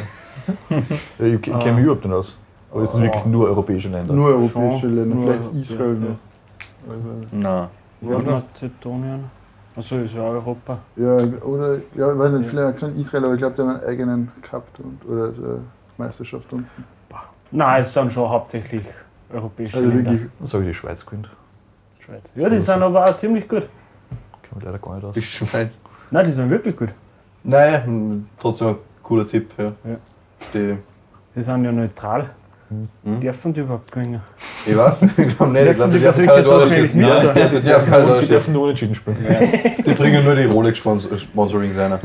Ja, 1.19 1.25
ich 1.26 1.40
kenne 1.43 1.56
Ah. 1.64 1.73
mich 1.73 1.85
überhaupt 1.85 2.05
nicht 2.05 2.14
aus. 2.14 2.37
Aber 2.73 2.82
ist 2.82 2.94
das 2.94 3.00
wirklich 3.00 3.25
nur 3.26 3.46
europäische 3.46 3.88
Länder? 3.88 4.12
Nur 4.12 4.28
europäische. 4.28 4.87
Länder, 4.88 5.14
Nur- 5.14 5.35
vielleicht 5.35 5.55
Israel 5.55 5.96
ja. 6.02 6.90
Also, 6.93 7.05
Nein. 7.31 7.69
Nordmazedonien. 8.00 9.25
Achso, 9.77 9.97
ist 9.99 10.15
ja 10.15 10.21
Europa. 10.23 10.79
ja, 10.97 11.17
oder, 11.17 11.77
ja, 11.95 12.13
ich 12.13 12.19
weiß 12.19 12.33
nicht, 12.33 12.55
haben 12.55 12.73
gesagt 12.73 12.99
Israel, 12.99 13.25
aber 13.25 13.35
ich 13.35 13.39
glaube, 13.39 13.55
die 13.57 13.63
haben 13.63 13.71
einen 13.71 13.85
eigenen 13.85 14.33
gehabt 14.43 14.79
und, 14.81 15.05
oder 15.09 15.33
so 15.33 15.61
Meisterschaft 15.97 16.53
unten. 16.53 16.85
Nein, 17.51 17.83
es 17.83 17.93
sind 17.93 18.13
schon 18.13 18.29
hauptsächlich 18.29 18.83
europäische 19.33 19.77
Also 19.79 19.89
Länder. 19.89 20.13
wirklich, 20.13 20.31
Dann 20.39 20.49
sage 20.49 20.65
ich 20.65 20.71
die 20.71 20.75
Schweiz 20.75 21.05
gewinnt. 21.07 21.29
Schweiz. 22.01 22.33
Ja, 22.35 22.49
die 22.49 22.61
sind 22.61 22.83
aber 22.83 23.05
auch 23.05 23.17
ziemlich 23.17 23.49
gut. 23.49 23.67
Mich 24.55 24.65
leider 24.65 24.79
gar 24.79 24.95
nicht 24.97 25.05
aus. 25.05 25.15
Die 25.15 25.23
Schweiz. 25.23 25.71
Nein, 26.11 26.25
die 26.27 26.33
sind 26.33 26.51
wirklich 26.51 26.77
gut. 26.77 26.91
Nein, 27.45 27.85
hm, 27.85 28.27
trotzdem 28.41 28.69
ein 28.69 28.77
cooler 29.03 29.27
Tipp. 29.27 29.51
Ja. 29.57 29.65
Ja. 29.65 29.97
Die, 30.53 30.77
Die 31.35 31.43
sind 31.43 31.65
ja 31.65 31.73
neutral. 31.73 32.31
Hm. 33.05 33.21
Dürfen 33.21 33.53
die 33.55 33.61
überhaupt 33.61 33.91
gewinnen? 33.93 34.21
ich 34.67 34.77
weiß, 34.77 35.03
ich 35.03 35.37
glaube 35.37 35.53
nicht. 35.53 35.67
Ich 35.67 35.77
glaube, 35.77 35.93
die 35.93 35.99
dürfen 36.01 36.27
keine 36.27 36.43
Sachen 36.43 36.57
Rolle 36.59 36.67
spielen. 36.69 36.91
mit? 36.97 37.07
Ja? 37.07 37.21
Die 37.21 37.61
dürfen 37.61 37.91
keine 37.91 38.05
Rolle 38.05 38.05
Die 38.21 38.25
spielen. 38.25 38.29
dürfen 38.31 38.53
nur 38.53 38.63
unentschieden 38.65 38.95
spielen. 38.95 39.17
Die 39.87 39.95
bringen 39.95 40.25
nur 40.25 40.35
die 40.35 40.45
Rolex-Sponsoring 40.45 41.75
sein. 41.75 41.99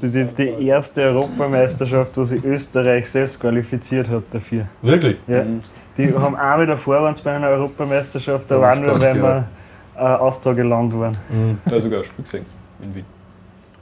Das 0.00 0.10
ist 0.10 0.14
jetzt 0.14 0.38
die 0.38 0.66
erste 0.66 1.02
Europameisterschaft, 1.02 2.16
wo 2.16 2.24
sich 2.24 2.44
Österreich 2.44 3.08
selbst 3.08 3.40
qualifiziert 3.40 4.10
hat 4.10 4.24
dafür. 4.30 4.66
Wirklich? 4.82 5.16
Ja. 5.26 5.42
Mhm. 5.44 5.60
Die 5.96 6.12
haben 6.14 6.36
auch 6.36 6.60
wieder 6.60 6.76
vor 6.76 7.00
uns 7.00 7.22
bei 7.22 7.32
einer 7.34 7.48
Europameisterschaft, 7.48 8.50
Ja, 8.50 8.58
das 8.60 8.78
nur, 8.78 8.92
passt, 8.92 9.02
weil 9.06 9.16
ja. 9.16 9.22
wir 9.22 9.48
äh, 9.96 10.00
Austrageland 10.00 10.92
waren. 10.98 11.16
Ich 11.64 11.72
habe 11.72 11.80
sogar 11.80 12.00
ein 12.00 12.04
Spiel 12.04 12.24
gesehen 12.24 12.44
in 12.82 12.94
Wien. 12.94 13.04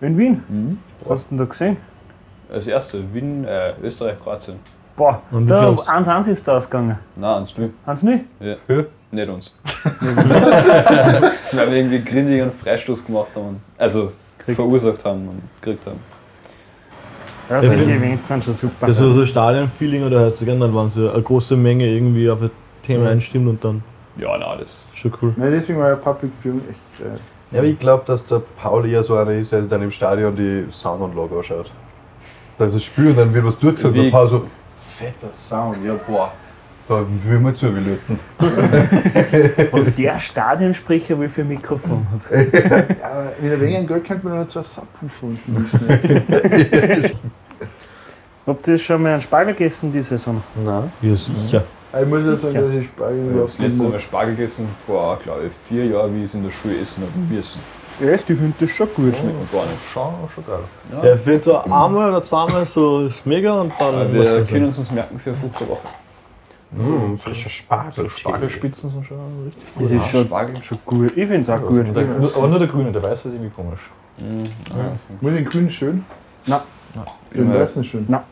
In 0.01 0.19
Wien? 0.19 0.45
Mhm. 0.49 0.79
Was 1.01 1.11
hast 1.11 1.25
du 1.25 1.29
denn 1.31 1.39
da 1.39 1.45
gesehen? 1.47 1.77
Das 2.49 2.67
erste, 2.69 3.03
Wien, 3.13 3.45
äh, 3.45 3.73
Österreich, 3.83 4.21
Kroatien. 4.23 4.57
Boah, 4.97 5.23
Und 5.33 5.51
da 5.51 5.67
kommt's? 5.67 5.89
1-1 5.89 6.29
ist 6.31 6.47
da 6.47 6.57
ausgegangen. 6.57 6.99
Nein, 7.17 7.31
ans 7.35 7.57
Null. 7.59 7.71
Hans 7.87 8.03
nicht? 8.05 8.25
Ja. 8.41 8.55
Ja. 8.69 8.85
Nicht 9.11 9.29
uns. 9.29 9.59
Weil 11.53 11.71
wir 11.71 11.77
irgendwie 11.79 12.03
grindig 12.03 12.43
einen 12.43 12.53
Freistoß 12.53 13.05
gemacht 13.05 13.29
haben. 13.37 13.47
und- 13.47 13.61
Also 13.79 14.13
Kriegt. 14.39 14.57
verursacht 14.57 15.05
haben 15.05 15.29
und 15.29 15.43
gekriegt 15.61 15.87
haben. 15.87 15.99
Ja, 17.51 17.61
solche 17.61 17.93
Events 17.93 18.29
sind 18.29 18.43
schon 18.45 18.55
super. 18.55 18.87
Das 18.87 18.99
ist 19.01 19.15
so 19.15 19.21
ein 19.21 19.27
Stadion-Feeling 19.27 20.05
oder 20.05 20.21
hört 20.21 20.37
sich 20.39 20.51
an, 20.51 20.61
dann, 20.61 20.75
wenn 20.75 20.89
so 20.91 21.11
eine 21.11 21.23
große 21.23 21.57
Menge 21.57 21.87
irgendwie 21.87 22.29
auf 22.31 22.41
ein 22.41 22.51
Thema 22.83 23.11
einstimmt 23.11 23.49
und 23.49 23.63
dann 23.65 23.83
Ja, 24.17 24.37
nein, 24.39 24.59
das. 24.61 24.87
ist 24.93 24.99
schon 24.99 25.13
cool. 25.21 25.35
nein, 25.37 25.51
deswegen 25.53 25.79
war 25.79 25.91
ja 25.91 25.97
Public 25.97 26.33
Viewing 26.43 26.61
echt 26.71 26.99
geil. 27.05 27.19
Ja, 27.51 27.59
aber 27.59 27.69
ich 27.69 27.79
glaube, 27.79 28.03
dass 28.07 28.27
der 28.27 28.41
Paul 28.61 28.87
eher 28.89 29.03
so 29.05 29.15
einer 29.17 29.33
ist, 29.33 29.53
der 29.53 29.61
sich 29.61 29.71
dann 29.71 29.83
im 29.83 29.91
Stadion 29.91 30.35
die 30.35 30.65
Soundanlage 30.71 31.37
anschaut. 31.37 31.71
Da 32.59 32.65
ist 32.67 32.75
das 32.77 32.85
Spiel 32.85 33.09
und 33.09 33.17
dann 33.19 33.33
wird 33.35 33.45
was 33.45 33.59
durchgesagt 33.59 33.95
und 33.97 34.03
der 34.05 34.11
Paul 34.11 34.29
so, 34.29 34.45
fetter 34.95 35.33
Sound, 35.33 35.85
ja 35.85 35.95
boah. 36.07 36.33
Da 36.87 37.03
will 37.25 37.41
man 37.41 37.57
zu 37.57 37.75
wie 37.75 37.81
löten. 37.81 38.19
Was 39.73 39.95
der 39.95 40.19
Stadionsprecher 40.19 41.19
wie 41.19 41.29
für 41.29 41.41
ein 41.41 41.49
Mikrofon 41.49 42.07
hat. 42.11 42.21
Ja, 42.31 43.11
aber 43.11 43.33
mit 43.41 43.53
ein 43.53 43.61
wenig 43.61 43.89
Geld 43.89 44.05
könnte 44.05 44.29
man 44.29 44.41
noch 44.41 44.49
zwei 44.49 44.63
Subwoofer 44.63 45.27
unten. 45.27 45.71
Habt 48.47 48.69
ihr 48.69 48.77
schon 48.77 49.03
mal 49.03 49.13
einen 49.13 49.23
Spargel 49.23 49.55
gegessen 49.55 49.91
die 49.91 50.03
Saison? 50.03 50.43
Nein. 50.63 50.93
Ja, 51.01 51.17
sicher. 51.17 51.65
Ich 52.03 52.11
muss 52.11 52.27
ja 52.27 52.37
sagen, 52.37 52.55
dass 52.55 52.75
ich 52.75 52.87
Spargel 52.87 53.17
Ich 53.17 53.23
habe 53.23 53.31
überhaupt 53.31 53.59
nicht 53.61 53.79
Mal 53.79 53.89
mag. 53.89 54.01
Spargel 54.03 54.37
gegessen 54.37 54.69
vor, 54.87 55.19
glaube 55.23 55.47
ich, 55.47 55.53
vier 55.67 55.87
Jahren, 55.87 56.15
wie 56.15 56.19
ich 56.19 56.25
es 56.25 56.35
in 56.35 56.45
der 56.45 56.51
Schule 56.51 56.79
essen 56.79 57.05
habe 57.05 57.35
müssen. 57.35 57.61
Echt? 58.01 58.29
Ich 58.31 58.39
finde 58.39 58.55
das 58.59 58.71
schon 58.71 58.89
gut. 58.95 59.23
Mir 59.23 59.33
gar 59.53 59.67
nicht. 59.67 59.85
Schon, 59.93 60.15
schon 60.35 60.45
geil. 60.47 60.61
Ja, 60.91 61.15
ich 61.15 61.21
finde 61.21 61.41
so 61.41 61.59
einmal 61.59 62.09
oder 62.11 62.23
zweimal 62.23 62.67
so 62.67 63.07
ist 63.07 63.25
mega 63.27 63.61
und 63.61 63.73
dann. 63.79 64.15
Muss 64.15 64.27
wir 64.27 64.45
können 64.45 64.67
uns 64.67 64.79
das 64.79 64.91
merken 64.91 65.19
für 65.21 65.31
eine 65.31 65.69
Woche. 65.69 65.89
Mmh, 66.73 67.19
frischer 67.19 67.51
Spargel. 67.51 68.09
Spargelspitzen 68.11 68.91
sind 68.91 69.07
schon 69.07 69.19
richtig. 69.45 69.63
Das 69.79 69.93
ist 69.93 70.11
schon, 70.11 70.27
Spargel. 70.27 70.63
schon 70.63 70.79
gut. 70.85 71.17
Ich 71.17 71.29
finde 71.29 71.41
es 71.43 71.51
auch 71.51 71.63
gut. 71.63 71.95
Der, 71.95 72.05
nur, 72.05 72.37
aber 72.37 72.49
nur 72.49 72.59
der 72.59 72.69
Grüne, 72.69 72.91
der 72.91 73.03
Weiße 73.03 73.29
ist 73.29 73.35
irgendwie 73.35 73.53
komisch. 73.55 73.81
Muss 75.21 75.33
den 75.33 75.45
grünen 75.45 75.71
schön? 75.71 76.05
Nein. 76.47 76.61
Den 77.33 77.53
Ja. 77.53 77.61
weißen 77.61 77.85
schön? 77.85 78.05
Nein. 78.09 78.23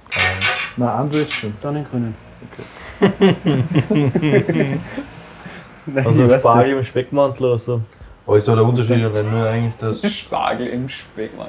Nein, 0.76 0.88
andere 0.88 1.22
ist 1.22 1.32
schön. 1.32 1.54
Dann 1.62 1.74
den 1.74 1.84
grünen. 1.84 2.14
Nein, 5.86 6.06
Also 6.06 6.38
Spargel 6.38 6.78
im 6.78 6.84
Speckmantel 6.84 7.46
oder 7.46 7.58
so. 7.58 7.80
Aber 8.26 8.36
ist 8.38 8.46
da 8.48 8.54
der 8.54 8.64
Unterschied 8.64 8.96
nicht 8.98 9.32
nur 9.32 9.46
eigentlich 9.46 9.72
das. 9.80 10.12
Spargel 10.18 10.66
im 10.68 10.88
Speck, 10.88 11.36
Mann. 11.36 11.48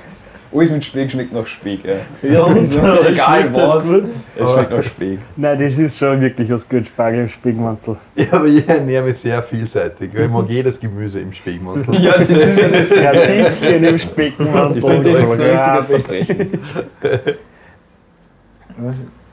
Alles 0.56 0.70
mit 0.70 0.84
Speck 0.86 1.10
schmeckt 1.10 1.34
nach 1.34 1.48
Speck, 1.48 1.80
ja. 1.84 1.96
Ja, 2.30 2.44
und 2.44 2.64
So, 2.72 2.80
egal 2.80 3.54
was, 3.54 3.86
es 3.88 4.04
schmeckt 4.36 4.72
nach 4.72 4.84
Speck. 4.84 5.20
Nein, 5.36 5.58
das 5.60 5.78
ist 5.80 5.98
schon 5.98 6.22
wirklich 6.22 6.52
was 6.52 6.68
gut. 6.70 6.86
Spargel 6.88 7.22
im 7.22 7.28
Speckmantel. 7.28 7.98
Ja, 8.16 8.26
aber 8.34 8.46
ich 8.46 8.68
ernähre 8.68 9.06
mich 9.06 9.18
sehr 9.18 9.42
vielseitig. 9.42 10.12
Ich 10.14 10.30
mag 10.30 10.48
jedes 10.50 10.80
Gemüse 10.80 11.20
im 11.22 11.34
Speckmantel. 11.34 11.96
Ja, 12.02 12.18
das 12.18 12.30
ist 12.30 12.92
ja 12.92 13.12
das 13.12 13.62
Radieschen 13.62 13.84
im 13.84 14.00
Speckmantel. 14.00 14.78
Ich 14.78 14.86
finde, 14.86 15.12
das 15.12 15.30
ist 15.30 15.42
ein 15.42 15.48
Ja, 15.50 15.76
richtiges 15.76 16.02
Verbrechen. 16.02 16.60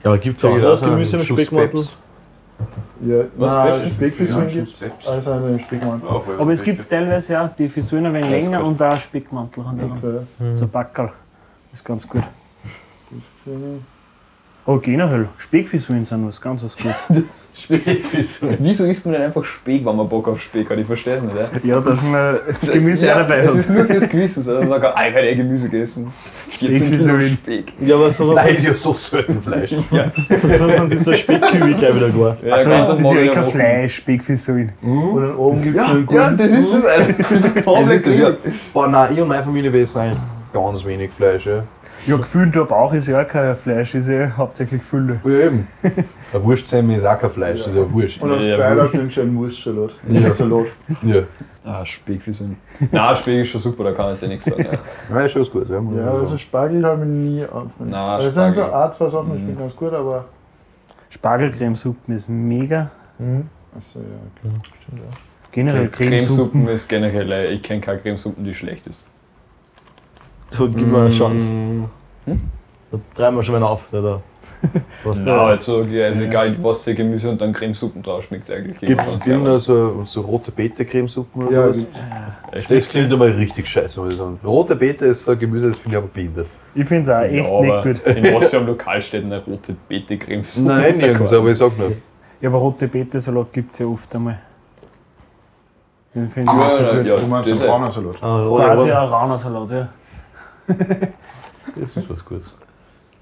Ja, 0.02 0.10
aber 0.10 0.18
gibt 0.18 0.38
es 0.38 0.44
auch 0.44 0.54
anderes 0.54 0.80
Gemüse 0.80 1.16
im 1.16 1.22
Speckmantel? 1.22 1.84
Ja, 3.02 3.24
Was 3.36 3.80
nein? 3.80 3.90
Speckfissuren 3.90 4.48
Ja, 4.48 4.54
gibt 4.54 4.68
es. 4.68 5.06
Also 5.06 5.30
einen 5.32 5.60
Speckmantel. 5.60 6.08
Aber 6.38 6.52
es 6.52 6.62
gibt 6.62 6.88
teilweise 6.88 7.32
ja, 7.32 7.48
die 7.48 7.68
Frisuren 7.68 8.06
ein 8.06 8.14
wenig 8.14 8.30
Ja, 8.30 8.36
länger 8.36 8.64
und 8.64 8.82
auch 8.82 8.98
Speckmantel 8.98 9.64
haben 9.64 9.78
die 9.78 9.88
dann. 9.88 10.26
Okay. 10.38 10.56
So 10.56 10.66
Backerl. 10.66 11.10
Das 11.70 11.80
ist 11.80 11.84
ganz 11.84 12.06
gut. 12.06 12.22
Oh, 14.72 14.78
generell, 14.78 15.26
Speckfrisuren 15.36 16.04
sind 16.04 16.24
was 16.24 16.40
ganz 16.40 16.62
was 16.62 16.76
Gutes. 16.76 17.02
Speckfissuren. 17.60 18.56
Wieso 18.60 18.84
isst 18.84 19.04
man 19.04 19.14
denn 19.14 19.22
einfach 19.22 19.42
Speck, 19.42 19.84
wenn 19.84 19.96
man 19.96 20.08
Bock 20.08 20.28
auf 20.28 20.40
Speck 20.40 20.70
hat? 20.70 20.78
Ich 20.78 20.86
verstehe 20.86 21.14
es 21.14 21.22
nicht. 21.24 21.34
Ja? 21.34 21.48
Ja, 21.74 21.80
dass 21.80 22.00
man 22.04 22.38
das 22.46 22.70
Gemüse 22.70 23.06
ja, 23.08 23.14
auch 23.14 23.18
dabei 23.18 23.38
Das 23.38 23.48
hat. 23.48 23.56
ist 23.56 23.70
nur 23.70 23.84
fürs 23.86 24.08
Gewissen. 24.08 24.44
So. 24.44 24.62
Sagt 24.62 24.84
er, 24.84 24.96
ah, 24.96 25.08
ich 25.08 25.14
werde 25.14 25.28
eh 25.28 25.34
Gemüse 25.34 25.68
gegessen. 25.68 26.06
Speckfrisuren. 26.52 27.20
Speck. 27.42 27.72
Ja, 27.80 27.96
aber 27.96 28.12
so 28.12 28.32
Nein, 28.32 28.54
ist 28.54 28.62
ja 28.64 28.74
so 28.74 28.94
selten 28.94 29.42
Fleisch. 29.42 29.70
sonst 30.30 30.92
ist 30.94 31.06
der 31.08 31.14
Speckkübel 31.14 31.74
gleich 31.74 31.96
wieder 31.96 32.10
gar. 32.10 32.36
Ja, 32.44 32.54
Ah, 32.54 32.62
da 32.62 32.78
ist 32.78 32.86
dann 32.86 32.96
das 32.96 33.06
ist 33.06 33.12
ja 33.12 33.20
eh 33.22 33.28
kein 33.28 33.44
Fleisch, 33.46 33.94
Speckfrisuren. 33.96 34.70
Und 34.82 35.16
dann 35.20 35.34
oben 35.34 35.60
gibt 35.60 35.76
es 35.76 35.82
Ja, 35.82 35.94
guten. 36.06 36.36
das 36.36 36.50
ist 36.52 36.74
es. 36.74 36.84
Das 36.84 37.30
ist 37.56 37.64
komplett 37.64 38.06
Das 38.06 38.16
ja, 38.16 38.30
boah, 38.72 38.86
nein, 38.86 39.14
ich 39.14 39.20
und 39.20 39.26
meine 39.26 39.42
Familie 39.42 39.72
wir 39.72 39.82
essen 39.82 39.98
eigentlich 39.98 40.18
ganz 40.52 40.84
wenig 40.84 41.12
Fleisch. 41.12 41.46
Ja, 41.46 41.64
Ja, 42.06 42.16
gefühlt 42.16 42.54
der 42.54 42.64
Bauch 42.64 42.92
ist 42.92 43.06
ja 43.08 43.22
auch 43.22 43.26
kein 43.28 43.54
Fleisch, 43.56 43.94
ist 43.94 44.08
ja 44.08 44.30
hauptsächlich 44.36 44.82
Fülle. 44.82 45.20
ja 45.24 45.30
eben. 45.46 45.66
Ein 45.82 46.42
Wurstsemmel 46.44 46.96
ist 46.98 47.04
auch 47.06 47.18
kein 47.18 47.30
Fleisch, 47.30 47.58
das 47.58 47.68
ist 47.68 47.76
ja 47.76 47.92
Wurst. 47.92 48.20
Und 48.22 48.32
als 48.32 48.44
Ja, 48.44 48.74
nimmst 48.92 49.16
du 49.16 49.20
einen 49.22 49.36
Wurstsalat. 49.36 49.90
Ja. 50.08 50.32
Salat. 50.32 50.66
Ja, 51.02 51.22
Ah, 51.62 51.84
Speck, 51.84 52.22
wieso 52.24 52.44
nicht? 52.44 52.60
Nein, 52.92 53.14
Speck 53.16 53.40
ist 53.42 53.48
schon 53.50 53.60
super, 53.60 53.84
da 53.84 53.90
kann 53.92 54.06
man 54.06 54.12
jetzt 54.14 54.22
eh 54.22 54.28
nichts 54.28 54.46
sagen. 54.46 54.64
Ja. 54.64 55.16
ja 55.18 55.26
ist 55.26 55.32
schon 55.32 55.44
gut. 55.50 55.68
Ja, 55.68 55.80
Ja, 55.94 56.10
also. 56.14 56.36
Spargel 56.38 56.84
habe 56.86 57.02
ich 57.02 57.06
nie 57.08 57.42
angefangen. 57.42 57.90
Nein, 57.90 57.94
Also 57.94 58.28
es 58.28 58.34
sind 58.34 58.56
so 58.56 58.62
ein, 58.72 58.92
zwei 58.92 59.08
Sachen, 59.10 59.36
die 59.36 59.42
Mhm. 59.52 59.58
ganz 59.58 59.76
gut, 59.76 59.92
aber. 59.92 60.24
Spargelcremesuppen 61.10 62.14
ist 62.14 62.28
mega. 62.28 62.90
Achso, 63.76 63.98
ja, 63.98 64.50
okay. 64.50 64.54
Generell 65.52 65.88
Cremesuppen 65.88 66.62
Cremesuppen. 66.62 66.68
ist 66.68 66.88
generell, 66.88 67.52
ich 67.52 67.62
kenne 67.62 67.80
keine 67.80 67.98
Cremesuppen, 67.98 68.44
die 68.44 68.54
schlecht 68.54 68.86
ist. 68.86 69.08
Du, 70.56 70.68
gib 70.70 70.86
mir 70.86 70.98
eine 71.02 71.10
Chance. 71.10 71.50
Mm, 71.50 71.84
Da 72.90 72.98
treiben 73.14 73.36
wir 73.36 73.42
schon 73.42 73.54
wieder 73.56 73.68
auf. 73.70 73.88
Da. 73.92 74.20
Was 75.04 75.18
Ja, 75.18 75.24
das 75.24 75.36
also, 75.68 75.82
ja, 75.82 76.06
also 76.06 76.22
egal 76.22 76.56
was 76.62 76.82
für 76.82 76.94
Gemüse 76.94 77.28
und 77.28 77.38
dann 77.42 77.52
Cremesuppen 77.52 78.02
drauf 78.02 78.24
schmeckt 78.24 78.50
eigentlich. 78.50 78.78
Gibt 78.80 79.06
es 79.06 79.26
irgendeine 79.26 79.60
so, 79.60 80.02
so 80.04 80.22
rote 80.22 80.50
Beete-Cremesuppen 80.50 81.42
oder 81.46 81.52
Ja, 81.52 81.62
sowas? 81.64 81.76
gibt's. 81.76 81.98
Echt? 82.52 82.70
Das 82.72 82.88
klingt 82.88 83.12
aber 83.12 83.36
richtig 83.36 83.68
scheiße, 83.68 84.00
muss 84.00 84.12
ich 84.12 84.18
sagen. 84.18 84.40
Rote 84.42 84.76
Beete 84.76 85.04
ist 85.06 85.24
so 85.24 85.32
ein 85.32 85.38
Gemüse, 85.38 85.68
das 85.68 85.78
finde 85.78 85.96
ich 85.98 86.02
aber 86.02 86.08
behindert. 86.12 86.46
Ich 86.74 86.86
finde 86.86 87.02
es 87.02 87.08
auch 87.10 87.20
echt 87.20 87.50
ja, 87.50 87.60
nicht 87.82 88.04
gut. 88.04 88.16
In 88.16 88.34
was 88.34 88.48
für 88.48 88.56
einem 88.56 88.66
Lokal 88.68 89.02
steht 89.02 89.24
eine 89.24 89.44
rote 89.44 89.76
Beete-Cremesuppe? 89.88 90.68
Nein, 90.68 90.96
nirgends, 90.96 91.32
aber 91.34 91.50
ich 91.50 91.58
sag 91.58 91.76
nur. 91.78 91.92
Ja, 92.40 92.48
aber 92.48 92.58
rote 92.58 92.88
Beete-Salat 92.88 93.52
gibt 93.52 93.72
es 93.74 93.78
ja 93.80 93.86
oft 93.86 94.14
einmal. 94.14 94.40
Den 96.14 96.28
finde 96.30 96.50
ich 96.50 96.58
Ja, 96.58 96.66
nicht 96.66 96.76
so 96.76 96.82
ja, 96.82 96.96
gut. 96.96 97.08
ja. 97.08 97.16
Du 97.16 97.26
meinst 97.26 97.46
das 97.50 97.52
einen 97.52 97.60
ist- 97.60 97.66
Braunersalat. 97.68 98.16
Ah, 98.22 98.46
Quasi 98.48 98.90
ein 98.90 98.96
Raunersalat, 99.08 99.70
ja. 99.70 99.88
Das 101.76 101.96
ist 101.96 102.10
was 102.10 102.24
Gutes. 102.24 102.54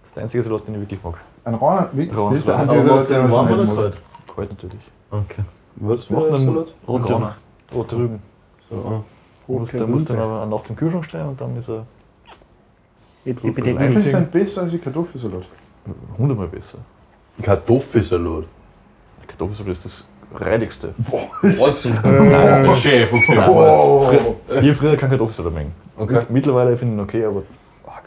Das 0.03 0.09
ist 0.11 0.17
der 0.17 0.23
einzige 0.23 0.45
Salat, 0.45 0.67
den 0.67 0.75
ich 0.75 0.81
wirklich 0.81 1.03
mag. 1.03 1.15
Ein 1.45 1.55
Rauner? 1.55 1.91
Wie? 1.93 2.09
Rauner 2.09 2.31
Das 2.31 2.39
ist 2.41 2.49
der 2.49 2.55
Salat. 2.67 2.71
einzige 2.71 3.29
Salat, 3.29 3.51
den 3.51 3.57
nicht 3.57 3.69
mag. 3.69 3.77
kalt? 3.77 3.97
Kalt 4.37 4.51
natürlich. 4.51 4.85
Okay. 5.11 5.43
Was 5.77 6.11
Machen 6.11 6.35
ein 6.35 6.47
Salat? 6.47 6.69
Rote. 6.87 7.33
Rote 7.75 7.97
Rüben. 7.97 8.23
So, 8.71 8.77
ah. 8.77 9.05
Muss, 9.53 9.71
der 9.71 9.87
muss 9.87 10.05
dann 10.05 10.19
aber 10.19 10.47
nach 10.47 10.63
dem 10.65 10.77
Kühlschrank 10.77 11.05
stellen 11.05 11.29
und 11.29 11.41
dann 11.41 11.57
ist 11.57 11.69
er 11.69 11.87
Ich 13.25 13.37
es 13.45 14.13
dann 14.13 14.31
besser 14.31 14.63
als 14.63 14.71
die 14.73 14.79
Kartoffelsalat. 14.79 15.45
hundertmal 16.19 16.49
besser. 16.49 16.79
Kartoffelsalat. 17.43 18.45
Kartoffelsalat 19.27 19.73
ist 19.73 19.85
das 19.85 20.09
Reidigste. 20.35 20.95
Was? 21.43 21.87
Oh, 21.87 22.75
Chef, 22.75 23.13
okay. 23.13 23.39
Oh. 23.49 24.11
Ich 24.49 24.57
habe 24.57 24.75
früher 24.75 24.97
keinen 24.97 25.11
Kartoffelsalat 25.11 25.55
mengen. 25.55 25.73
Okay. 25.97 26.21
Mittlerweile 26.29 26.77
finde 26.77 26.95
ich 26.95 26.99
ihn 26.99 27.03
okay, 27.03 27.25
aber 27.25 27.43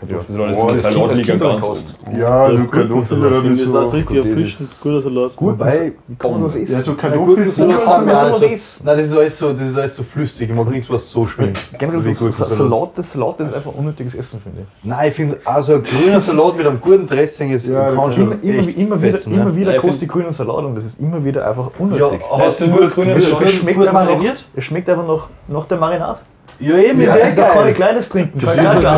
Kartoffelsalat 0.01 1.11
ist 1.13 1.29
ein 1.29 1.39
ganz 1.39 1.61
Kost. 1.65 1.95
oben. 2.07 2.17
Ja, 2.19 2.45
also 2.45 2.63
Kartoffelsalat 2.65 3.45
ist 3.45 3.59
ich 3.59 3.71
das 3.71 3.91
so. 3.91 3.97
richtig 3.97 4.59
ist- 4.61 4.81
guter 4.81 5.01
Salat. 5.01 5.31
Wobei, 5.37 5.91
Kann 6.17 6.31
man 6.31 6.43
das 6.43 6.55
essen? 6.55 6.73
Ja, 6.73 6.81
so 6.81 6.93
Kartoffelsalat 6.95 7.83
kann 7.83 8.05
man 8.05 8.15
so 8.15 8.25
also, 8.25 8.45
essen. 8.45 8.85
Nein, 8.85 8.97
das 8.97 9.07
ist 9.07 9.15
alles 9.17 9.37
so, 9.37 9.53
das 9.53 9.67
ist 9.69 9.77
alles 9.77 9.95
so 9.95 10.03
flüssig. 10.03 10.49
Ich 10.49 10.55
mag 10.55 10.69
nichts, 10.71 10.89
was 10.89 11.09
so 11.09 11.25
schön 11.25 11.53
Generell 11.77 12.01
so. 12.01 12.31
Salat, 12.31 12.89
das 12.95 13.13
Salat 13.13 13.39
ist 13.41 13.53
einfach 13.53 13.71
unnötiges 13.73 14.15
Essen, 14.15 14.41
finde 14.41 14.61
ich. 14.61 14.83
Nein, 14.83 15.07
ich 15.09 15.13
finde, 15.13 15.37
also 15.45 15.75
ein 15.75 15.83
grüner 15.83 16.21
Salat 16.21 16.57
mit 16.57 16.65
einem 16.67 16.81
guten 16.81 17.05
Dressing 17.07 17.51
ist, 17.51 17.67
Ja, 17.67 17.91
kann 17.91 18.05
das 18.05 18.15
schon 18.15 18.41
Immer, 18.41 18.67
immer, 18.75 19.01
wieder, 19.01 19.11
fetzen, 19.17 19.33
immer 19.33 19.45
ne? 19.45 19.55
wieder 19.55 19.77
kostet 19.77 20.09
grünen 20.09 20.33
Salat 20.33 20.65
und 20.65 20.75
das 20.75 20.85
ist 20.85 20.99
immer 20.99 21.23
wieder 21.23 21.47
einfach 21.47 21.65
Ja, 21.77 21.79
unnötig. 21.83 22.19
hast 22.39 22.61
du 22.61 22.67
gut, 22.69 22.89
grünen 22.91 23.13
gut, 23.15 23.23
Salat? 23.23 23.39
gut, 23.39 23.47
es 23.49 23.53
schmeckt 23.55 23.77
gut 23.77 23.87
einfach 23.87 24.03
mariniert? 24.05 24.33
noch, 24.35 24.57
es 24.57 24.63
schmeckt 24.63 24.89
einfach 24.89 25.05
noch, 25.07 25.29
nach 25.47 25.65
der 25.65 25.77
Marinade. 25.77 26.19
Ja, 26.61 26.77
eben, 26.77 27.01
ja, 27.01 27.15
Da 27.35 27.43
kann 27.49 27.67
ich 27.69 27.75
kleines 27.75 28.09
trinken. 28.09 28.39
Das 28.39 28.55
kann 28.55 28.65
ist 28.65 28.75
ich 28.75 28.81
Nein, 28.83 28.93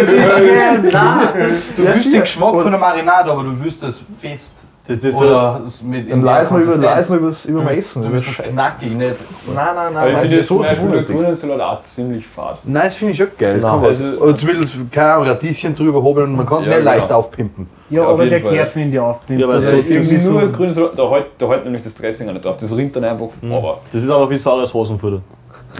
das 0.00 0.12
ist 0.12 0.36
geil. 0.36 0.82
Nein, 0.92 1.52
du 1.76 1.82
willst 1.84 2.12
den 2.12 2.20
Geschmack 2.20 2.52
von 2.60 2.70
der 2.70 2.80
Marinade, 2.80 3.30
aber 3.30 3.42
du 3.44 3.52
willst 3.62 3.82
das 3.82 4.02
fest. 4.20 4.64
Das, 4.86 5.00
das 5.00 5.14
Oder 5.14 5.62
es 5.64 5.82
mit 5.82 6.10
leisen 6.10 6.58
wir 6.58 6.64
über, 6.74 6.82
wir 6.82 7.16
übers, 7.16 7.44
über 7.46 7.70
Essen. 7.70 8.02
Du 8.02 8.10
das 8.20 8.36
knackig, 8.36 8.92
nicht. 8.94 9.14
Nein, 9.46 9.56
nein, 9.56 9.74
nein. 9.94 9.96
Aber 9.96 10.10
ich 10.10 10.18
finde 10.18 10.22
das 10.24 10.30
jetzt 10.32 10.40
ist 10.42 10.48
zum 10.48 10.56
so 10.58 10.62
Beispiel 10.62 10.88
der 10.88 10.96
unnötig. 10.98 11.16
grüne 11.16 11.36
Salat 11.36 11.60
auch 11.62 11.80
ziemlich 11.80 12.26
fad. 12.26 12.58
Nein, 12.64 12.82
das 12.84 12.94
finde 12.94 13.12
ich 13.12 13.18
schon 13.18 13.28
geil. 13.38 13.54
Das 13.54 13.62
Nein, 13.62 13.80
was. 13.82 14.02
also- 14.02 14.18
Oder 14.22 14.36
zumindest, 14.36 14.72
keine 14.92 15.12
Ahnung, 15.14 15.26
Radieschen 15.28 15.74
drüber 15.74 16.02
hobeln 16.02 16.26
und 16.32 16.36
man 16.36 16.44
kann 16.46 16.64
Ja, 16.64 16.74
nicht 16.74 16.84
leicht 16.84 17.06
genau. 17.08 17.18
aufpimpen. 17.20 17.66
Ja, 17.88 18.02
aber 18.06 18.26
der 18.26 18.42
kehrt, 18.42 18.68
finde 18.68 18.96
ich, 18.96 19.00
aufnimmt. 19.00 19.40
Ja, 19.40 19.46
aber 19.46 19.62
so- 19.62 19.76
irgendwie 19.76 20.16
so. 20.16 20.32
nur 20.32 20.52
grüne 20.52 20.74
Salat, 20.74 20.92
da 20.98 21.48
hält, 21.48 21.64
nämlich 21.64 21.82
das 21.82 21.94
Dressing 21.94 22.28
auch 22.28 22.32
nicht 22.34 22.44
drauf. 22.44 22.58
Das 22.58 22.76
rinnt 22.76 22.94
dann 22.94 23.04
einfach, 23.04 23.28
aber 23.50 23.80
das 23.90 24.02
ist 24.02 24.10
aber 24.10 24.28
wie 24.28 24.36
saures 24.36 24.74
Hosenfutter. 24.74 25.22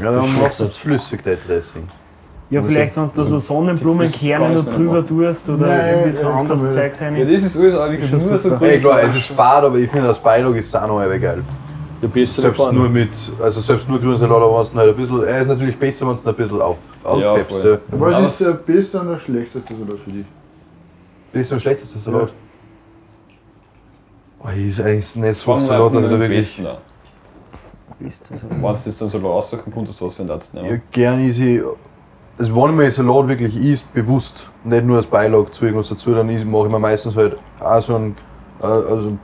Ja, 0.02 0.10
dann 0.10 0.40
machst 0.42 0.60
du 0.60 0.64
das 0.64 0.76
flüssig, 0.76 1.22
das 1.24 1.38
Dressing. 1.46 1.88
Ja, 2.50 2.62
vielleicht, 2.62 2.96
wenn 2.96 3.06
du 3.06 3.12
da 3.12 3.24
so 3.24 3.38
Sonnenblumenkerne 3.38 4.54
Das 4.54 4.64
noch 4.64 4.72
drüber 4.72 5.06
tust 5.06 5.48
oder 5.48 5.66
Nein, 5.66 5.98
irgendwie 5.98 6.16
so 6.16 6.28
ja, 6.28 6.34
anderes 6.34 6.74
Zeug 6.74 6.92
ja, 7.00 7.06
rein. 7.06 7.32
das 7.32 7.42
ist 7.42 7.56
alles 7.56 7.74
auch 7.74 7.90
wirklich 7.90 8.10
nur 8.10 8.20
so 8.20 8.38
super. 8.38 8.56
grüne 8.56 8.72
Ey, 8.72 8.78
klar, 8.78 8.94
Salat. 8.96 9.10
es 9.10 9.16
ist 9.16 9.26
fad, 9.28 9.64
aber 9.64 9.78
ich 9.78 9.90
finde, 9.90 10.08
als 10.08 10.18
Beilage 10.18 10.58
ist 10.58 10.68
es 10.68 10.74
auch 10.74 10.86
noch 10.86 10.98
einmal 10.98 11.18
geil. 11.18 11.42
Der 12.02 12.08
beste 12.08 12.42
Selbst 12.42 12.72
nur 12.72 12.88
mit, 12.88 13.10
also 13.40 13.60
selbst 13.60 13.88
nur 13.88 13.98
grünen 13.98 14.18
Salat, 14.18 14.42
aber 14.42 14.56
wenn 14.56 14.62
es 14.62 14.74
halt 14.74 14.90
ein 14.90 14.96
bisschen, 14.96 15.24
er 15.24 15.40
ist 15.40 15.48
natürlich 15.48 15.76
besser, 15.78 16.06
wenn 16.06 16.16
es 16.16 16.26
ein 16.26 16.34
bisschen 16.34 16.60
auf, 16.60 16.78
aufpeppst. 17.02 17.64
Ja, 17.64 17.78
Was 17.88 18.40
ist 18.40 18.40
der 18.48 18.52
beste 18.52 19.00
und 19.00 19.08
der 19.08 19.18
schlechteste 19.18 19.74
Salat 19.74 19.98
für 20.04 20.10
dich? 20.10 20.26
das 21.32 21.42
ist 21.42 21.48
so 21.48 21.54
ein 21.54 21.60
schlechtester 21.60 21.98
Salat. 21.98 22.30
Oh, 24.40 24.48
ist 24.48 24.80
eigentlich 24.80 25.16
nicht 25.16 25.40
so 25.40 25.58
Salat, 25.58 25.96
also 25.96 26.10
wirklich. 26.10 26.28
Besten 26.56 26.66
an. 28.00 28.06
Ist 28.06 28.30
das 28.30 28.40
so. 28.40 28.50
Wenn 28.50 28.60
du 28.62 28.68
jetzt 28.68 29.00
den 29.00 29.08
Salat 29.08 29.26
aussuchen 29.30 29.72
konntest, 29.72 30.00
was 30.02 30.14
für 30.14 30.22
einen 30.22 30.30
Arzt 30.30 30.54
Ja, 30.54 30.62
nehmen. 30.62 30.82
gern 30.90 31.20
easy. 31.20 31.62
Also 32.36 32.54
wenn 32.56 32.70
ich 32.70 32.76
mir 32.76 32.90
Salat 32.90 33.28
wirklich 33.28 33.56
isst, 33.56 33.92
bewusst, 33.94 34.50
nicht 34.64 34.84
nur 34.84 34.96
als 34.96 35.06
Beilage 35.06 35.50
zu 35.52 35.64
irgendwas 35.66 35.88
dazu, 35.90 36.12
dann 36.14 36.26
mache 36.26 36.36
ich 36.66 36.72
mir 36.72 36.78
meistens 36.80 37.14
halt 37.14 37.36
auch 37.60 37.80
so 37.82 37.94
ein 37.96 38.16
äh, 38.60 38.66
also 38.66 39.16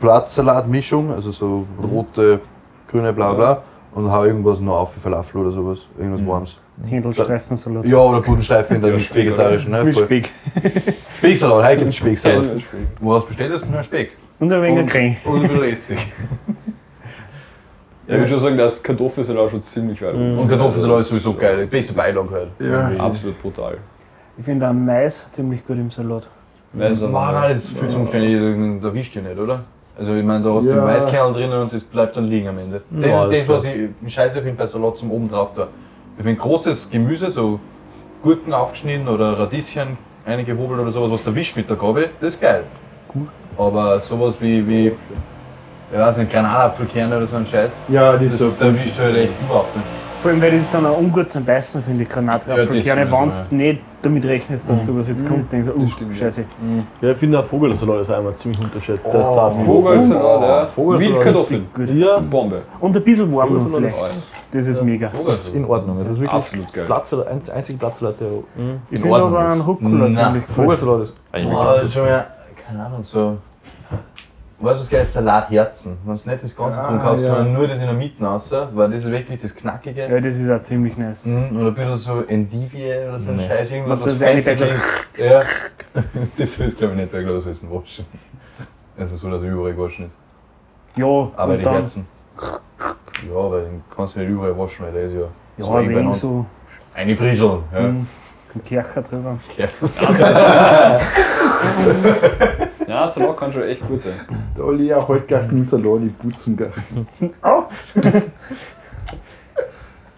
Blattsalat-Mischung, 0.00 1.10
also 1.12 1.30
so 1.32 1.66
rote, 1.82 2.40
grüne, 2.88 3.12
bla 3.12 3.34
bla, 3.34 3.62
und 3.94 4.10
hau 4.10 4.24
irgendwas 4.24 4.60
noch 4.60 4.76
auf 4.78 4.96
wie 4.96 5.00
Falafel 5.00 5.40
oder 5.42 5.50
sowas, 5.50 5.80
irgendwas 5.98 6.20
Mhm. 6.22 6.26
Warmes. 6.28 6.56
Händelstreifensalat. 6.86 7.88
Ja, 7.88 7.98
oder 7.98 8.20
Pudenstreifen 8.20 8.76
in 8.76 8.82
der 8.82 8.90
Ja, 8.90 8.96
nicht 8.96 9.06
Speck, 9.06 9.26
vegetarischen. 9.26 9.70
Ne? 9.72 9.84
Mit. 9.84 9.96
Speck. 9.96 10.30
Specksalat, 11.14 11.64
heute 11.64 11.78
gibt 11.78 11.88
es 11.90 11.96
Specksalat. 11.96 12.44
Ja, 12.44 12.62
Wo 13.00 13.14
hast 13.14 13.22
du 13.24 13.28
bestellt? 13.28 13.52
Das 13.54 13.64
nur 13.68 13.82
Speck. 13.82 14.16
Und 14.38 14.52
ein 14.52 14.62
wenig 14.62 14.80
Und- 14.80 14.86
Creme. 14.90 15.16
Und 15.24 15.42
ein 15.44 15.48
bisschen 15.48 15.64
Essig. 15.64 15.98
ich 18.06 18.12
würde 18.12 18.28
schon 18.28 18.38
sagen, 18.38 18.56
dass 18.58 18.82
Kartoffelsalat 18.82 19.50
schon 19.50 19.62
ziemlich 19.62 20.00
weit 20.02 20.14
oben 20.14 20.38
Und 20.38 20.48
Kartoffelsalat 20.48 21.00
ist 21.00 21.08
sowieso 21.08 21.34
geil. 21.34 21.66
Beste 21.66 21.92
Beilage 21.92 22.30
halt. 22.30 22.48
Ja. 22.60 22.90
Absolut 23.04 23.40
brutal. 23.42 23.78
Ich 24.38 24.44
finde 24.44 24.68
auch 24.68 24.72
Mais 24.72 25.26
ziemlich 25.30 25.66
gut 25.66 25.76
im 25.78 25.90
Salat. 25.90 26.28
Weißt 26.72 27.02
du, 27.02 27.08
Mann, 27.08 27.34
nein, 27.34 27.52
das 27.52 27.64
ist 27.64 27.78
viel 27.78 27.88
zu 27.88 27.96
umständlich, 27.98 28.80
da 28.82 28.88
erwischt 28.88 29.16
ihr 29.16 29.22
nicht, 29.22 29.38
oder? 29.38 29.60
Also 29.98 30.12
ich 30.14 30.22
meine, 30.24 30.44
da 30.44 30.52
hast 30.52 30.64
du 30.64 30.68
Ja. 30.70 30.74
den 30.76 30.84
Maiskernel 30.84 31.32
drinnen 31.32 31.62
und 31.62 31.72
das 31.72 31.82
bleibt 31.84 32.16
dann 32.18 32.24
liegen 32.26 32.48
am 32.48 32.58
Ende. 32.58 32.82
Das 32.90 33.06
Ja, 33.10 33.22
ist 33.24 33.30
das 33.32 33.38
das, 33.38 33.48
was 33.48 33.64
ich 34.04 34.12
scheiße 34.14 34.42
finde 34.42 34.56
bei 34.58 34.66
Salat 34.66 34.98
zum 34.98 35.10
oben 35.10 35.30
drauf 35.30 35.50
da. 35.56 35.68
Ich 36.18 36.22
finde 36.24 36.38
großes 36.38 36.90
Gemüse, 36.90 37.30
so 37.30 37.58
Gurken 38.22 38.52
aufgeschnitten 38.52 39.08
oder 39.08 39.38
Radieschen 39.38 39.96
eingehobelt 40.26 40.80
oder 40.80 40.92
sowas, 40.92 41.10
was 41.12 41.24
du 41.24 41.30
erwischt 41.30 41.56
mit 41.56 41.70
der 41.70 41.76
Gabel, 41.76 42.10
das 42.20 42.34
ist 42.34 42.40
geil. 42.42 42.64
Aber 43.56 43.98
sowas 44.00 44.36
wie, 44.40 44.66
wie 44.68 44.92
ich 45.92 45.98
weiß 45.98 46.16
nicht, 46.18 46.32
Granatapfelkerne 46.32 47.16
oder 47.16 47.26
so 47.26 47.36
ein 47.36 47.46
Scheiß, 47.46 47.70
Ja, 47.88 48.16
die 48.16 48.26
das, 48.26 48.34
ist 48.34 48.40
so. 48.40 48.50
da 48.58 48.66
erwischt 48.66 48.98
du 48.98 49.02
halt 49.02 49.16
echt 49.16 49.32
überhaupt 49.42 49.74
nicht. 49.76 49.86
Vor 50.18 50.30
allem, 50.30 50.40
weil 50.42 50.50
das 50.50 50.68
dann 50.68 50.86
auch 50.86 50.98
ungut 50.98 51.30
zum 51.30 51.44
Beißen, 51.44 51.82
finde 51.82 52.02
ich, 52.02 52.08
Ja, 52.08 52.14
Granatapfelkerne. 52.14 53.08
das 53.08 53.46
wenn 53.50 53.58
du 53.58 53.64
nicht 53.64 53.80
damit 54.02 54.24
rechnest, 54.24 54.68
dass 54.68 54.84
sowas 54.84 55.08
jetzt 55.08 55.26
kommt, 55.28 55.52
denkst 55.52 55.68
du, 55.68 55.74
Das 55.74 55.82
uh, 55.82 55.88
stimmt, 55.90 56.12
ja. 56.12 56.18
scheiße. 56.18 56.44
Ja, 57.00 57.10
ich 57.10 57.16
finde 57.18 57.38
auch 57.38 57.44
Vogelsalat 57.44 58.02
ist 58.02 58.10
einmal 58.10 58.34
ziemlich 58.34 58.60
unterschätzt. 58.60 59.06
Oh. 59.12 59.50
Vogelsalat, 59.50 60.42
ja. 60.42 60.66
Vogelsalat 60.66 61.08
Wildskartoffeln. 61.08 61.66
Gut. 61.74 61.90
Ja, 61.90 62.18
Bombe. 62.18 62.62
Und 62.80 62.96
ein 62.96 63.04
bisschen 63.04 63.32
warm 63.34 63.70
vielleicht. 63.72 63.96
Das 64.50 64.66
ist 64.66 64.82
mega. 64.82 65.10
ist 65.28 65.54
in 65.54 65.64
Ordnung. 65.64 65.98
Das 65.98 66.08
ist 66.08 66.20
wirklich 66.20 66.30
Absolut 66.32 66.72
geil. 66.72 66.86
Platzsalat, 66.86 67.28
ein, 67.28 67.40
einziger 67.54 67.78
Platzsalat, 67.78 68.20
der 68.20 68.28
Ich 68.90 68.96
in 68.96 69.02
finde 69.02 69.16
aber 69.16 69.48
einen 69.48 69.60
Rucola 69.60 70.10
ziemlich 70.10 70.44
cool. 70.48 70.54
Vogelsalat 70.54 71.02
ist 71.02 71.16
eigentlich 71.32 71.52
Boah, 71.52 71.80
das 71.82 71.92
schon 71.92 72.04
mehr, 72.04 72.26
keine 72.66 72.86
Ahnung, 72.86 73.02
so. 73.02 73.36
Weißt 74.58 74.76
du, 74.76 74.80
was 74.80 74.88
geil 74.90 75.02
ist? 75.02 75.12
Salatherzen. 75.12 75.98
Wenn 76.04 76.16
du 76.16 76.30
nicht 76.30 76.42
das 76.42 76.56
Ganze 76.56 76.80
Ah, 76.80 76.86
drum 76.88 77.00
kaufst, 77.00 77.24
ja. 77.26 77.34
sondern 77.34 77.52
nur 77.52 77.68
das 77.68 77.78
in 77.78 77.84
der 77.84 77.92
Mitte 77.92 78.24
raus, 78.24 78.50
weil 78.72 78.90
das 78.90 79.00
ist 79.04 79.10
wirklich 79.10 79.42
das 79.42 79.54
Knackige. 79.54 80.08
Ja, 80.08 80.18
das 80.20 80.36
ist 80.38 80.50
auch 80.50 80.62
ziemlich 80.62 80.96
nice. 80.96 81.26
Mhm, 81.26 81.58
oder 81.60 81.68
ein 81.68 81.74
bisschen 81.74 81.96
so 81.96 82.22
Endivie 82.22 82.90
oder 83.06 83.18
so 83.18 83.28
ein 83.30 83.36
Nee. 83.36 83.46
Scheiß, 83.46 83.70
irgendwas. 83.72 84.06
Was 84.06 84.18
Besser- 84.18 84.66
ist. 84.74 85.18
Ja. 85.18 85.40
Das 86.38 86.58
ist, 86.58 86.76
glaube 86.78 86.92
ich, 86.94 87.00
nicht 87.00 87.12
der 87.12 87.22
Glas, 87.22 87.44
was 87.46 87.62
ein 87.62 87.70
Waschen. 87.70 88.04
Also 88.98 89.16
so, 89.16 89.30
dass 89.30 89.42
er 89.42 89.50
überall 89.50 89.76
waschen 89.78 90.06
ist. 90.06 90.16
Ja, 90.98 91.04
Aber 91.06 91.52
und 91.52 91.58
die 91.58 91.62
dann, 91.62 91.74
Herzen. 91.74 92.06
Ja, 93.30 93.34
aber 93.38 93.60
den 93.60 93.82
kannst 93.94 94.14
du 94.16 94.20
nicht 94.20 94.28
überall 94.30 94.58
waschen, 94.58 94.84
weil 94.86 94.92
der 94.92 95.02
ist 95.04 95.12
ja. 95.12 95.20
ja, 95.58 95.64
so 95.64 95.72
ein 95.74 95.88
wenig 95.88 96.14
so 96.16 96.44
Eine 96.94 97.14
Bridgeln. 97.14 97.62
Ja. 97.72 97.78
ein 97.78 98.06
Kercher 98.64 99.02
drüber. 99.02 99.38
Ja, 102.86 103.08
Salat 103.08 103.36
kann 103.36 103.52
schon 103.52 103.62
echt 103.64 103.86
gut 103.86 104.02
sein. 104.02 104.14
Der 104.56 104.64
Olli 104.64 104.92
auch 104.94 105.06
heute 105.08 105.26
gleich 105.26 105.48
den 105.48 105.64
Salat, 105.64 106.02
die 106.02 106.08
putzen 106.08 106.56
gleich. 106.56 106.72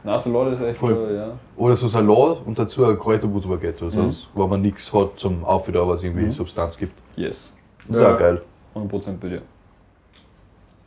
Na, 0.05 0.19
Salat 0.19 0.55
ist 0.55 0.61
echt 0.63 0.79
Voll. 0.79 1.15
ja. 1.15 1.33
Oder 1.57 1.77
so 1.77 1.89
Salat 1.89 2.39
und 2.47 2.59
dazu 2.59 2.85
ein 2.87 2.99
Kräuterbutterbaguette, 2.99 3.85
also 3.87 3.99
Mhm. 4.01 4.07
das, 4.07 4.27
wo 4.33 4.47
man 4.47 4.63
nichts 4.63 4.93
hat 4.93 5.19
zum 5.19 5.45
Aufwieder, 5.45 5.87
was 5.89 6.03
irgendwie 6.03 6.27
Mhm. 6.27 6.33
Substanz 6.33 6.77
gibt. 6.79 6.93
Yes. 7.17 7.51
Das 7.89 7.97
ist 7.97 8.03
Ja. 8.03 8.15
auch 8.15 8.19
geil. 8.19 8.41
100% 8.75 9.21
bei 9.21 9.29
dir. 9.29 9.43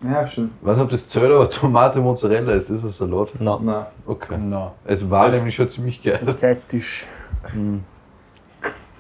Ja, 0.04 0.26
schon. 0.26 0.50
Ich 0.62 0.66
weiß 0.68 0.78
nicht, 0.78 0.84
ob 0.86 0.90
das 0.90 1.08
zählt, 1.10 1.32
aber 1.32 1.50
Tomate 1.50 2.00
Mozzarella 2.00 2.54
ist 2.54 2.70
das 2.72 2.84
ein 2.84 2.92
Salat? 2.94 3.30
Nein. 3.40 3.58
Nein. 3.62 3.86
Okay. 4.08 4.38
Na. 4.42 4.72
Es 4.86 5.08
war 5.10 5.28
Das- 5.28 5.38
nämlich 5.38 5.56
schon 5.56 5.70
ziemlich 5.70 6.02
geil. 6.02 6.20
Seitisch. 6.24 7.06
Ein 7.44 7.84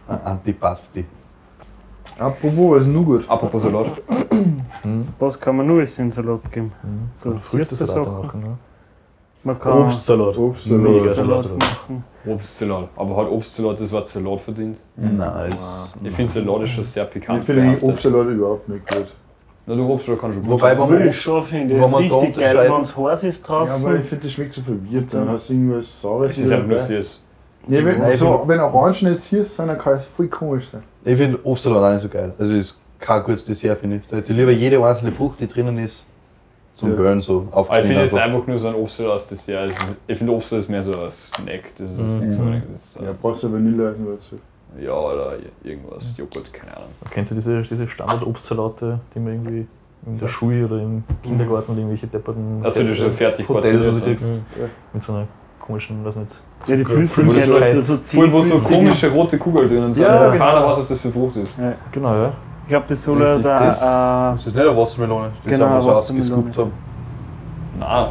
Antipasti. 0.25 1.05
Apropos, 2.19 2.81
ist 2.81 2.87
nur 2.87 3.03
gut? 3.05 3.25
Apropos 3.29 3.63
Salat. 3.63 4.01
Was 5.19 5.39
kann 5.39 5.57
man 5.57 5.67
nur 5.67 5.77
alles 5.77 5.97
in 5.99 6.11
Salat 6.11 6.51
geben? 6.51 6.71
So 7.13 7.37
süße 7.37 7.85
Sachen. 7.85 8.21
machen. 8.21 8.41
Ja. 8.45 8.57
Man 9.43 9.57
kann 9.59 9.81
Obstsalat. 9.83 10.37
Obstsalat. 10.37 10.81
Mega 10.83 10.99
Salat 10.99 11.45
Salat. 11.47 11.59
machen. 11.59 12.03
Obstsalat. 12.27 12.89
Aber 12.95 13.17
hat 13.17 13.27
Obstsalat 13.31 13.79
das 13.79 13.91
Wort 13.91 14.07
Salat 14.07 14.41
verdient? 14.41 14.77
Nice. 14.95 15.55
Ich 16.03 16.13
finde 16.15 16.31
Salat 16.31 16.61
ist 16.63 16.69
schon 16.71 16.83
sehr 16.83 17.05
pikant. 17.05 17.39
Ich 17.39 17.45
finde. 17.45 17.77
Obstsalat 17.81 18.27
überhaupt 18.27 18.69
nicht 18.69 18.87
gut. 18.87 19.07
Na, 19.65 19.75
du 19.75 19.91
Obstsalat 19.91 20.21
kann 20.21 20.33
schon 20.33 20.41
gut 20.43 20.51
Wobei, 20.51 20.71
wenn 20.71 20.79
man 20.79 20.89
Würde 20.89 21.03
ich 21.05 21.09
Obst, 21.11 21.21
schon 21.21 21.43
finden. 21.45 21.69
wenn 21.81 21.81
Das 21.81 22.01
ist 22.01 22.11
richtig 22.13 22.35
geil, 22.37 22.57
wenn 22.71 22.81
es 22.81 22.97
heiß 22.97 23.23
ist 23.23 23.47
Ja, 23.47 23.53
aber 23.55 23.59
draußen. 23.65 23.95
ich 23.95 24.01
finde, 24.07 24.23
das 24.25 24.33
schmeckt 24.33 24.53
so 24.53 24.61
verwirrt. 24.61 25.13
Dann 25.13 25.29
hast 25.29 25.49
du 25.49 25.53
irgendwas 25.53 26.01
Saures. 26.01 26.31
Es 26.31 26.37
ist 26.39 26.51
einfach 26.51 26.67
nur 26.67 26.77
dabei. 26.77 26.87
süß. 27.01 27.23
Nee, 27.67 27.85
wenn, 27.85 27.99
Nein, 27.99 28.11
ich 28.13 28.19
so, 28.19 28.43
wenn 28.47 28.59
Orangen 28.59 29.11
nicht 29.11 29.21
süß 29.21 29.55
sind, 29.55 29.67
dann 29.67 29.77
kann 29.77 29.93
es 29.93 30.05
voll 30.05 30.27
komisch 30.27 30.69
sein. 30.71 30.83
Ich 31.05 31.17
finde 31.17 31.39
Obstsalat 31.43 31.83
auch 31.83 31.93
nicht 31.93 32.01
so 32.03 32.09
geil. 32.09 32.33
Also 32.37 32.53
ist 32.53 32.79
kein 32.99 33.23
gutes 33.23 33.45
Dessert, 33.45 33.79
finde 33.79 33.97
ich. 33.97 34.03
Da 34.07 34.17
hätte 34.17 34.31
ich 34.31 34.37
lieber 34.37 34.51
jede 34.51 34.83
einzelne 34.83 35.11
Frucht, 35.11 35.39
die 35.39 35.47
drinnen 35.47 35.77
ist, 35.79 36.03
zum 36.75 36.91
Ja. 36.91 36.95
Burn 36.95 37.21
so 37.21 37.39
Aber 37.39 37.45
ich 37.47 37.53
aufgeschnitten. 37.55 37.87
finde, 37.87 38.03
es 38.03 38.11
ist 38.13 38.19
einfach. 38.19 38.47
nur 38.47 38.59
so 38.59 38.67
ein 38.67 38.75
Obstsalat 38.75 39.11
als 39.13 39.27
Dessert. 39.27 39.71
Es 39.71 39.77
ist, 39.89 39.97
ich 40.07 40.17
finde, 40.17 40.33
Obstsalat 40.33 40.63
ist 40.65 40.69
mehr 40.69 40.83
so 40.83 40.99
ein 40.99 41.11
Snack. 41.11 41.63
Das 41.77 41.91
ist 41.91 41.99
Mhm. 41.99 42.49
nichts 42.51 42.93
so 42.93 43.03
Ja, 43.03 43.13
brauchst 43.19 43.43
du 43.43 43.51
Vanille 43.51 43.95
dazu. 44.13 44.35
ja, 44.79 44.93
oder 44.93 45.33
irgendwas. 45.63 46.15
Joghurt, 46.17 46.53
keine 46.53 46.75
Ahnung. 46.77 46.89
Kennst 47.09 47.31
du 47.31 47.35
diese, 47.35 47.61
diese 47.63 47.87
Standard-Obstsalate, 47.87 48.99
die 49.15 49.19
man 49.19 49.33
irgendwie 49.33 49.67
in 50.05 50.17
der 50.19 50.27
Schule 50.27 50.65
oder 50.65 50.81
im 50.81 51.03
Kindergarten 51.21 51.71
oder 51.73 51.79
irgendwelche 51.81 52.07
depperten 52.07 52.61
Also, 52.63 52.83
die 52.83 52.95
schon 52.95 53.11
fertig 53.13 53.47
Hotels 53.47 53.75
oder 53.75 53.93
so 53.95 54.05
kriegst? 54.05 54.25
Mit 54.93 55.03
so 55.03 55.13
einer 55.13 55.27
komischen, 55.61 56.03
weiß 56.03 56.15
nicht. 56.15 56.31
Ja, 56.67 56.75
die 56.75 56.83
Zucker- 56.83 56.93
Flüssigkeit, 56.95 57.45
Zucker- 57.45 57.59
was 57.59 57.73
da 57.73 57.81
so 57.81 57.97
zehn 57.97 58.19
Voll, 58.19 58.31
wo 58.33 58.43
so 58.43 58.67
komische 58.73 59.07
ist. 59.07 59.13
rote 59.13 59.37
Kugeln 59.37 59.67
drinnen 59.69 59.93
sind. 59.93 60.03
Ja, 60.05 60.15
Ja, 60.25 60.31
genau. 60.31 60.45
Keiner 60.45 60.67
weiß, 60.67 60.77
was 60.79 60.87
das 60.89 60.99
für 61.01 61.11
Frucht 61.11 61.35
ist. 61.37 61.55
Genau, 61.91 62.15
ja. 62.15 62.33
Ich 62.63 62.67
glaube, 62.69 62.85
das 62.87 63.03
soll 63.03 63.21
ja 63.21 63.37
da. 63.39 64.31
Das 64.35 64.45
ist 64.47 64.55
nicht 64.55 64.65
eine 64.65 64.77
Wassermelone. 64.77 65.27
Das 65.29 65.37
ist 65.37 65.49
Genau, 65.49 65.65
so 65.67 65.71
eine 65.73 65.85
Wassermelone 65.97 66.31
ausgescoopt 66.49 66.57
haben. 66.57 66.71
Nein, 67.79 68.07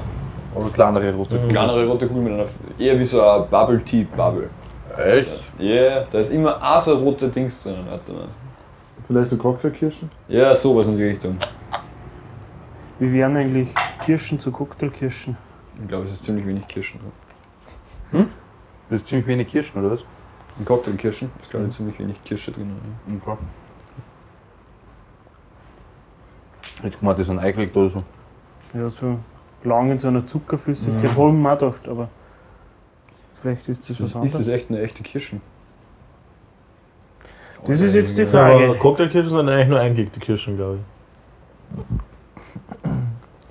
Aber 0.56 0.68
kleinere 0.70 1.14
rote 1.14 1.38
Mhm. 1.38 1.48
kleinere 1.48 1.86
rote 1.86 2.06
Kugel 2.08 2.22
mit 2.24 2.32
einer. 2.34 2.44
eher 2.78 2.98
wie 2.98 3.04
so 3.04 3.22
ein 3.22 3.48
Bubble 3.48 3.80
Tea 3.84 4.04
Bubble. 4.16 4.50
Echt? 4.98 5.28
Ja, 5.58 5.64
yeah, 5.64 6.04
da 6.10 6.18
ist 6.18 6.32
immer 6.32 6.56
auch 6.60 6.80
so 6.80 6.94
rote 6.96 7.28
Dings 7.28 7.62
drinnen. 7.62 7.86
Warte 7.88 8.12
mal. 8.12 8.24
Vielleicht 9.06 9.30
eine 9.30 9.40
Cocktailkirschen? 9.40 10.10
Ja, 10.28 10.54
sowas 10.54 10.86
in 10.86 10.96
die 10.96 11.04
Richtung. 11.04 11.36
Wie 12.98 13.12
wären 13.12 13.36
eigentlich 13.36 13.72
Kirschen 14.04 14.38
zu 14.40 14.50
Cocktailkirschen? 14.50 15.36
Ich 15.80 15.88
glaube, 15.88 16.04
es 16.06 16.12
ist 16.12 16.24
ziemlich 16.24 16.46
wenig 16.46 16.66
Kirschen 16.68 16.98
drin. 17.00 17.12
Das 18.88 19.02
ist 19.02 19.08
ziemlich 19.08 19.26
wenig 19.28 19.48
Kirschen, 19.48 19.80
oder 19.80 19.92
was? 19.92 20.04
In 20.58 20.64
Cocktailkirschen 20.64 21.30
ist, 21.40 21.50
glaube 21.50 21.66
ich, 21.68 21.76
ziemlich 21.76 21.98
wenig 21.98 22.22
Kirsche 22.24 22.50
drin. 22.50 22.72
Ja. 23.06 23.14
Okay. 23.32 23.38
Jetzt 26.82 26.94
guck 26.94 27.02
mal, 27.02 27.12
das 27.12 27.22
ist 27.22 27.30
ein 27.30 27.38
eingelegt 27.38 27.76
oder 27.76 27.90
so. 27.90 28.02
Ja, 28.74 28.90
so 28.90 29.18
lang 29.62 29.92
in 29.92 29.98
so 29.98 30.08
einer 30.08 30.26
Zuckerflüssigkeit. 30.26 31.16
Mhm. 31.16 31.16
Haben 31.16 31.42
wir 31.42 31.52
auch 31.52 31.58
gedacht, 31.58 31.88
aber 31.88 32.08
vielleicht 33.34 33.68
ist 33.68 33.88
das 33.88 34.00
was 34.00 34.00
Ist, 34.00 34.06
ist 34.10 34.16
anderes. 34.16 34.32
das 34.32 34.48
echt 34.48 34.70
eine 34.70 34.80
echte 34.80 35.02
Kirschen? 35.02 35.40
Das 37.66 37.80
ist 37.80 37.94
jetzt 37.94 38.16
die 38.16 38.22
Aber 38.22 38.30
Frage. 38.30 38.74
Cocktailkirschen 38.78 39.30
sind 39.30 39.48
eigentlich 39.48 39.68
nur 39.68 39.80
eingelegte 39.80 40.18
Kirschen, 40.18 40.56
glaube 40.56 40.78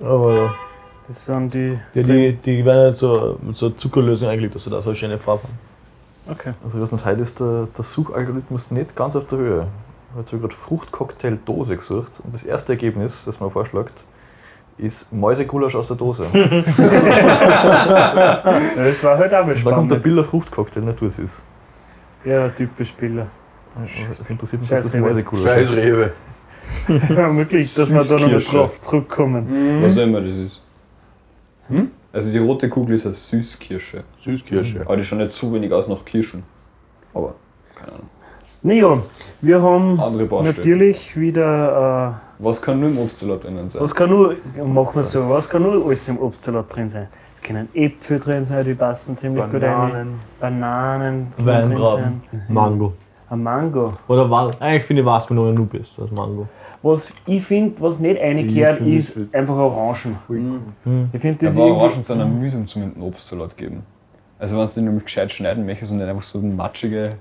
Aber 0.04 0.34
ja. 0.34 0.54
Das 1.10 1.24
sind 1.24 1.52
die. 1.52 1.76
Die, 1.92 2.04
die, 2.04 2.34
die 2.34 2.64
werden 2.64 2.84
halt 2.84 2.96
so 2.96 3.36
mit 3.42 3.56
so 3.56 3.70
Zuckerlösung 3.70 4.28
eingelegt, 4.28 4.54
dass 4.54 4.62
sie 4.62 4.70
da 4.70 4.80
so 4.80 4.90
eine 4.90 4.96
schöne 4.96 5.18
Farbe 5.18 5.42
haben. 5.42 5.58
Okay. 6.30 6.52
Also 6.62 6.80
weiß 6.80 6.92
nicht, 6.92 7.04
heute 7.04 7.20
ist 7.20 7.40
der, 7.40 7.66
der 7.76 7.82
Suchalgorithmus 7.82 8.70
nicht 8.70 8.94
ganz 8.94 9.16
auf 9.16 9.26
der 9.26 9.38
Höhe. 9.38 9.66
Ich 10.24 10.32
habe 10.32 10.40
gerade 10.40 10.54
Fruchtcocktail-Dose 10.54 11.74
gesucht 11.74 12.20
und 12.24 12.32
das 12.32 12.44
erste 12.44 12.74
Ergebnis, 12.74 13.24
das 13.24 13.40
man 13.40 13.50
vorschlägt, 13.50 14.04
ist 14.78 15.12
Mäusegulasch 15.12 15.74
aus 15.74 15.88
der 15.88 15.96
Dose. 15.96 16.28
Ja, 16.32 16.44
das 18.76 19.02
war 19.02 19.18
halt 19.18 19.34
auch 19.34 19.44
mal 19.44 19.56
Und 19.56 19.66
dann 19.66 19.74
kommt 19.74 19.90
der 19.90 19.96
spannend. 19.96 20.02
Biller 20.04 20.22
Fruchtcocktail, 20.22 20.82
natursüß. 20.82 21.44
Ja, 22.24 22.48
typisch 22.50 22.90
Spieler. 22.90 23.26
Das 24.16 24.30
interessiert 24.30 24.62
mich, 24.62 24.68
Scheiß 24.68 24.78
dass 24.78 24.92
das 24.92 24.94
Rewe. 24.94 25.08
Mäusegulasch 25.08 25.44
Scheiß 25.44 25.70
ist. 25.70 25.76
Rewe. 25.76 26.12
Ja, 26.88 27.36
wirklich, 27.36 27.74
dass 27.74 27.92
wir 27.92 28.04
da 28.04 28.16
nochmal 28.16 28.40
drauf 28.40 28.80
zurückkommen. 28.80 29.82
Was 29.82 29.98
auch 29.98 30.02
immer 30.02 30.20
das 30.20 30.36
ist. 30.36 30.62
Also 32.12 32.30
die 32.32 32.38
rote 32.38 32.68
Kugel 32.68 32.96
ist 32.96 33.06
eine 33.06 33.14
Süßkirsche. 33.14 34.02
Süßkirsche. 34.24 34.82
Aber 34.84 34.96
die 34.96 35.04
schaut 35.04 35.18
nicht 35.20 35.32
so 35.32 35.52
wenig 35.54 35.72
aus 35.72 35.86
nach 35.88 36.04
Kirschen. 36.04 36.42
Aber, 37.14 37.34
keine 37.76 37.92
Ahnung. 37.92 38.06
Naja, 38.62 38.98
wir 39.40 39.62
haben 39.62 39.96
natürlich 40.42 41.16
wieder. 41.18 42.20
Was 42.38 42.60
kann 42.60 42.80
nur 42.80 42.90
im 42.90 42.98
Obstsalat 42.98 43.44
drinnen 43.44 43.66
Äh, 43.66 43.70
sein? 43.70 43.82
was 43.82 43.94
kann 43.94 44.10
nur, 44.10 44.36
machen 44.64 44.94
wir 44.96 45.02
so, 45.02 45.28
was 45.30 45.48
kann 45.48 45.62
nur 45.62 45.84
alles 45.86 46.08
im 46.08 46.18
Obstsalat 46.18 46.74
drin 46.74 46.88
sein? 46.88 47.06
Es 47.36 47.42
können 47.48 47.68
Äpfel 47.74 48.18
drin 48.18 48.44
sein, 48.44 48.64
die 48.64 48.74
passen 48.74 49.16
ziemlich 49.16 49.44
gut 49.50 49.62
rein. 49.62 50.14
Bananen 50.40 51.26
drin 51.36 51.46
Weintrauben. 51.46 52.22
sein. 52.32 52.42
Mango. 52.48 52.92
Ein 53.30 53.42
Mango. 53.44 53.92
Oder 54.08 54.28
wa- 54.28 54.50
eigentlich 54.58 54.84
finde 54.84 55.02
ich 55.02 55.06
Wassermelone 55.06 55.54
nur 55.54 55.66
besser 55.66 56.02
als 56.02 56.10
Mango. 56.10 56.48
Was 56.82 57.14
ich 57.26 57.42
finde, 57.42 57.80
was 57.80 57.98
nicht 58.00 58.20
reingehört, 58.20 58.80
ist 58.80 59.16
einfach 59.34 59.54
Orangen. 59.54 60.16
Ich 61.12 61.20
finde 61.20 61.46
das 61.46 61.56
Aber 61.56 61.66
irgendwie. 61.66 61.84
Orangen 61.84 62.02
sind 62.02 62.20
ein 62.20 62.40
mühsam 62.40 62.66
zum 62.66 62.82
in 62.82 62.94
den 62.94 63.02
Obstsalat 63.02 63.56
geben. 63.56 63.84
Also 64.38 64.56
wenn 64.56 64.66
du 64.66 64.72
den 64.72 64.84
nämlich 64.84 65.04
gescheit 65.04 65.30
schneiden 65.30 65.64
möchtest 65.64 65.92
und 65.92 65.98
nicht 65.98 66.08
einfach 66.08 66.22
so 66.22 66.40
matschige... 66.40 67.16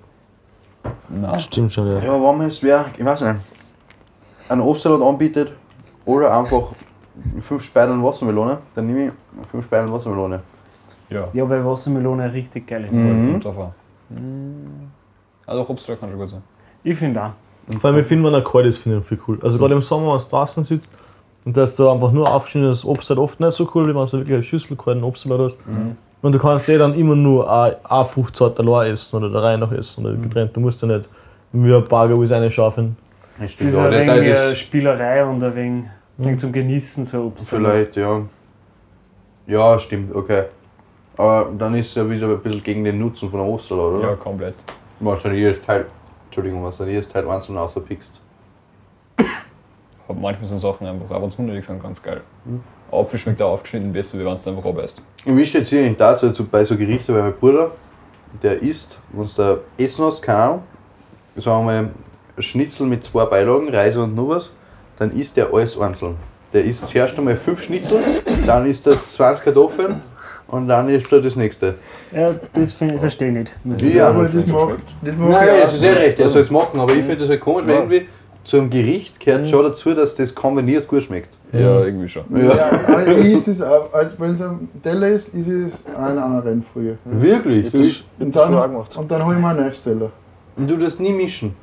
Nein. 1.09 1.39
Stimmt 1.41 1.73
schon, 1.73 1.87
ja. 1.87 1.99
Ja, 1.99 2.13
aber 2.13 2.29
wenn 2.29 2.37
man 2.39 2.47
jetzt 2.49 2.63
wer, 2.63 2.85
ich 2.97 3.03
weiß 3.05 3.21
nicht, 3.21 3.35
einen 4.49 4.61
Obstsalat 4.61 5.01
anbietet 5.01 5.51
oder 6.05 6.35
einfach 6.35 6.69
fünf 7.41 7.63
Speideln 7.63 8.01
Wassermelone, 8.01 8.59
dann 8.73 8.87
nehme 8.87 9.07
ich 9.07 9.11
fünf 9.51 9.65
Speideln 9.65 9.91
Wassermelone. 9.91 10.39
Ja. 11.09 11.27
Ja, 11.33 11.49
weil 11.49 11.63
Wassermelone 11.65 12.31
richtig 12.33 12.65
geil 12.65 12.85
ist. 12.85 12.95
Mhm. 12.95 13.39
Drauf 13.41 13.57
an. 13.59 14.91
Also 15.49 15.63
auch 15.63 15.69
Obstsalat 15.69 15.99
kann 15.99 16.09
schon 16.09 16.19
gut 16.19 16.29
sein. 16.29 16.43
Ich 16.83 16.95
finde 16.97 17.23
auch. 17.23 17.31
Vor 17.79 17.89
allem, 17.89 17.99
ich 17.99 18.07
finde, 18.07 18.27
wenn 18.27 18.33
er 18.33 18.43
kalt 18.43 18.65
ist, 18.65 18.77
finde 18.77 18.99
ich 18.99 19.05
viel 19.05 19.19
cool. 19.27 19.39
Also 19.41 19.57
gerade 19.57 19.73
im 19.73 19.81
Sommer, 19.81 20.13
wenn 20.13 20.19
du 20.19 20.25
draußen 20.25 20.63
sitzt 20.63 20.89
Und 21.45 21.57
da 21.57 21.63
ist 21.63 21.75
so 21.75 21.89
einfach 21.91 22.12
nur 22.12 22.31
aufgeschnittenes 22.31 22.85
Obst 22.85 23.09
halt 23.09 23.19
oft 23.19 23.39
nicht 23.39 23.51
so 23.51 23.69
cool, 23.73 23.88
wie 23.88 23.93
man 23.93 24.07
so 24.07 24.17
wirklich 24.17 24.35
eine 24.35 24.43
Schüssel 24.43 24.77
keinen 24.77 25.03
Obstsalat 25.03 25.51
hast. 25.51 25.67
Mhm. 25.67 25.95
Und 26.21 26.33
du 26.33 26.39
kannst 26.39 26.67
eh 26.69 26.77
dann 26.77 26.93
immer 26.93 27.15
nur 27.15 27.51
eine 27.51 27.77
eine 27.83 28.05
Fruchtsorte 28.05 28.62
allein 28.62 28.93
essen 28.93 29.15
oder 29.15 29.29
der 29.29 29.41
Reihe 29.41 29.57
nach 29.57 29.71
essen 29.71 30.05
oder 30.05 30.15
getrennt. 30.15 30.55
Du 30.55 30.59
musst 30.59 30.81
ja 30.81 30.88
nicht 30.88 31.07
wie 31.51 31.73
ein 31.73 31.88
Burger 31.88 32.15
alles 32.15 32.31
reinschaufeln. 32.31 32.95
Das 33.39 33.53
ist 33.53 33.62
ein 33.77 33.91
der 33.91 34.07
wenig 34.07 34.29
ist 34.29 34.59
Spielerei 34.59 35.25
und 35.25 35.41
ein 35.43 35.55
wenig, 35.55 35.85
ein 36.17 36.25
wenig 36.25 36.39
zum 36.39 36.51
Genießen 36.51 37.05
so 37.05 37.25
Obst. 37.25 37.49
vielleicht, 37.49 37.95
ja. 37.95 38.21
Ja, 39.47 39.79
stimmt, 39.79 40.13
okay. 40.13 40.43
Aber 41.17 41.49
dann 41.57 41.75
ist 41.75 41.89
es 41.89 41.95
ja 41.95 42.09
wieder 42.09 42.27
ein 42.27 42.39
bisschen 42.39 42.63
gegen 42.63 42.83
den 42.83 42.99
Nutzen 42.99 43.29
von 43.29 43.39
einem 43.39 43.49
Obstsalat, 43.49 43.93
oder? 43.93 44.09
Ja, 44.09 44.15
komplett. 44.15 44.55
Machst 44.99 45.25
dann 45.25 45.33
jedes 45.33 45.62
Teil, 45.62 45.85
Entschuldigung, 46.25 46.63
was 46.63 46.77
dann 46.77 46.89
jedes 46.89 47.07
Teil 47.07 47.27
einzeln 47.29 47.57
außerpickst. 47.57 48.19
Aber 50.07 50.19
manchmal 50.19 50.45
sind 50.45 50.59
Sachen 50.59 50.88
einfach 50.88 51.15
ab 51.15 51.23
und 51.23 51.31
zu 51.31 51.41
die 51.43 51.62
sind 51.62 51.81
ganz 51.81 52.01
geil. 52.01 52.21
Apfel 52.91 53.19
schmeckt 53.19 53.41
auch 53.41 53.51
aufgeschnitten 53.51 53.93
besser, 53.93 54.17
wie 54.17 54.25
wenn 54.25 54.35
du 54.35 54.49
einfach 54.49 54.65
abbeißt. 54.65 55.01
Und 55.25 55.38
wie 55.38 55.45
steht 55.45 55.63
es 55.63 55.69
hier 55.69 55.93
dazu, 55.93 56.27
also 56.27 56.43
bei 56.45 56.65
so 56.65 56.75
Gerichten, 56.75 57.13
weil 57.13 57.21
mein 57.21 57.35
Bruder, 57.35 57.71
der 58.41 58.62
isst, 58.62 58.97
wenn 59.12 59.25
du 59.25 59.31
da 59.38 59.57
Essen 59.77 60.05
hast, 60.05 60.21
keine 60.21 60.39
Ahnung, 60.39 60.63
sagen 61.35 61.65
wir 61.65 61.81
mal 61.81 61.89
Schnitzel 62.39 62.88
mit 62.88 63.03
zwei 63.05 63.25
Beilagen, 63.25 63.69
Reis 63.69 63.95
und 63.97 64.15
noch 64.15 64.29
was, 64.29 64.49
dann 64.97 65.12
isst 65.12 65.38
der 65.38 65.53
alles 65.53 65.79
einzeln. 65.79 66.15
Der 66.51 66.63
isst 66.63 66.88
zuerst 66.88 67.17
einmal 67.17 67.35
fünf 67.35 67.62
Schnitzel, 67.62 68.01
dann 68.47 68.65
isst 68.65 68.88
er 68.88 68.93
20 68.93 69.45
Kartoffeln 69.45 70.01
und 70.51 70.67
dann 70.67 70.89
isst 70.89 71.12
er 71.12 71.21
das 71.21 71.35
nächste. 71.35 71.75
Ja, 72.12 72.33
das 72.53 72.81
ich 72.81 72.99
verstehe 72.99 73.29
ich 73.29 73.33
nicht. 73.33 73.55
muss 73.63 73.77
ich 73.79 73.93
Wie 73.93 73.97
Ja, 73.97 74.09
aber 74.09 74.23
das 74.25 74.47
macht, 74.47 74.69
das 75.01 75.15
macht 75.15 75.29
Nein, 75.31 75.47
ja 75.47 75.62
das 75.65 75.73
ist 75.75 75.83
eh 75.83 75.89
recht, 75.91 76.19
er 76.19 76.29
soll 76.29 76.41
es 76.41 76.51
machen, 76.51 76.79
aber 76.79 76.91
ich 76.91 76.99
finde 76.99 77.17
das 77.17 77.29
halt 77.29 77.39
komisch, 77.41 77.67
weil 77.67 77.75
irgendwie 77.75 78.07
zum 78.43 78.69
Gericht 78.69 79.19
gehört 79.19 79.49
schon 79.49 79.63
dazu, 79.63 79.93
dass 79.93 80.15
das 80.15 80.33
kombiniert 80.33 80.88
gut 80.88 81.03
schmeckt. 81.03 81.29
Ja, 81.51 81.83
irgendwie 81.83 82.07
schon. 82.09 82.23
Ja, 82.35 82.69
aber 82.88 83.07
ich 83.07 83.33
ist 83.33 83.47
es 83.47 83.62
auch, 83.62 83.89
wenn 84.19 84.33
es 84.33 84.41
am 84.41 84.67
Teller 84.83 85.09
ist, 85.09 85.33
ist 85.33 85.47
es 85.47 85.83
eine 85.95 86.23
andere 86.23 86.45
Reihenfolge. 86.45 86.97
Wirklich? 87.05 87.71
Du, 87.71 88.23
Und 88.25 88.35
dann, 88.35 88.51
gemacht. 88.51 88.95
und 88.97 89.09
dann 89.12 89.25
hole 89.25 89.35
ich 89.35 89.41
mir 89.41 89.47
einen 89.49 89.59
neuen 89.62 89.71
Teller. 89.71 90.12
du 90.57 90.77
das 90.77 90.99
nie 90.99 91.12
mischen. 91.12 91.55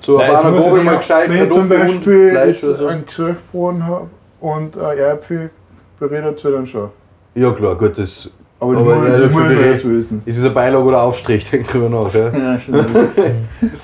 So 0.00 0.18
Nein, 0.18 0.30
auf 0.30 0.38
es 0.38 0.44
einer 0.44 0.54
muss 0.56 0.64
Gabel 0.64 0.78
es 0.78 0.84
mal 0.84 0.92
ja- 0.92 0.98
gescheit 0.98 1.28
Wenn 1.30 1.44
ich 1.44 1.50
zum 1.50 1.60
und 1.62 1.68
Beispiel 1.68 2.30
Fleisch 2.30 2.46
jetzt 2.48 2.64
oder 2.64 2.76
so. 2.78 2.86
einen 2.86 3.06
Gesäuftbraten 3.06 3.86
habe 3.86 4.06
und 4.40 4.78
ein 4.78 4.98
Erdbeerpüree 4.98 6.22
dazu, 6.22 6.50
dann 6.50 6.66
schon. 6.66 6.88
Ja 7.34 7.50
klar, 7.52 7.74
gut, 7.76 7.98
das 7.98 8.30
Aber, 8.60 8.76
Aber 8.78 8.94
ja, 9.08 9.16
die 9.16 9.22
dafür 9.24 9.28
muss 9.40 9.50
ich 9.50 9.56
berät- 9.58 9.72
das 9.74 9.84
wissen. 9.84 10.22
ist 10.24 10.38
es 10.38 10.44
ein 10.44 10.54
Beilage 10.54 10.84
oder 10.84 11.02
Aufstrich, 11.02 11.50
denk 11.50 11.66
drüber 11.68 11.88
nach. 11.88 12.14
Ja. 12.14 12.30
Ja, 12.30 12.60
stimmt. 12.60 12.86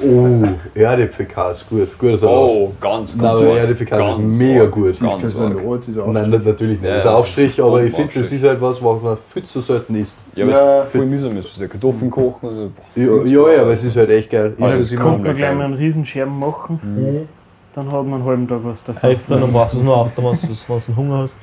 Oh, 0.02 0.44
Erdäpfelkas, 0.74 1.60
ist 1.60 1.68
gut. 1.68 1.98
Guter 1.98 2.16
Salat. 2.18 2.34
Oh, 2.38 2.72
ganz, 2.80 3.16
Nein, 3.16 3.26
ganz 3.26 3.38
aber 3.38 3.48
arg. 3.50 3.58
Erdäpfelkas 3.58 3.98
Ganz 3.98 4.34
ist 4.34 4.40
mega 4.40 4.64
gut. 4.66 4.94
Das 5.00 5.00
Ganz 5.00 5.40
rot 5.62 5.88
ist. 5.88 5.96
Nein, 5.96 6.30
natürlich 6.30 6.80
nicht. 6.80 6.84
Ja, 6.84 6.96
das 6.96 6.98
ist 7.00 7.06
ein 7.06 7.12
das 7.12 7.20
Aufstrich, 7.20 7.58
ist 7.58 7.60
aber 7.64 7.82
ich 7.84 7.94
finde, 7.94 8.12
das 8.14 8.32
ist 8.32 8.44
halt 8.44 8.60
was, 8.60 8.82
was 8.82 9.02
man 9.02 9.18
viel 9.32 9.44
zu 9.44 9.60
selten 9.60 9.94
isst. 9.96 10.18
Ja, 10.34 10.44
aber 10.44 10.52
Ja. 10.54 10.78
es 10.80 10.86
ist 10.86 10.92
voll 10.96 11.06
mühsam 11.06 11.36
ist. 11.36 11.54
So 11.54 11.68
Kartoffeln 11.68 12.10
kochen. 12.10 12.48
Also, 12.48 12.70
Ja, 12.94 13.24
ja, 13.48 13.52
ja, 13.56 13.62
aber 13.62 13.72
es 13.74 13.84
ist 13.84 13.96
halt 13.96 14.10
echt 14.10 14.30
geil. 14.30 14.54
Also 14.60 14.76
das 14.78 14.96
kommt- 14.96 15.22
man 15.24 15.34
gleich 15.34 15.54
mal 15.54 15.64
einen 15.64 15.74
Riesenscherben 15.74 16.38
machen, 16.38 17.26
dann 17.74 17.86
hat 17.92 18.04
man 18.06 18.14
einen 18.14 18.24
halben 18.24 18.48
Tag 18.48 18.60
was 18.64 18.82
davon. 18.82 19.10
Echt, 19.10 19.20
dann 19.28 19.40
brauchst 19.40 19.74
du 19.74 19.78
es 19.78 19.84
nur 19.84 19.96
auf, 19.96 20.16
wenn 20.16 20.24
du 20.24 20.30
wenn 20.68 20.80
du 20.86 20.96
Hunger 20.96 21.18
hast. 21.24 21.34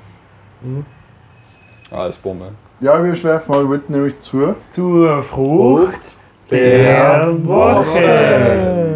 Alles 1.92 2.18
Bombe. 2.18 2.52
Ja, 2.80 3.04
wir 3.04 3.16
schweifen 3.16 3.52
mal, 3.52 3.68
wollten 3.68 3.94
nämlich 3.94 4.20
zu. 4.20 4.56
Zur 4.70 5.24
Frucht 5.24 6.12
der 6.52 7.36
Woche. 7.46 8.88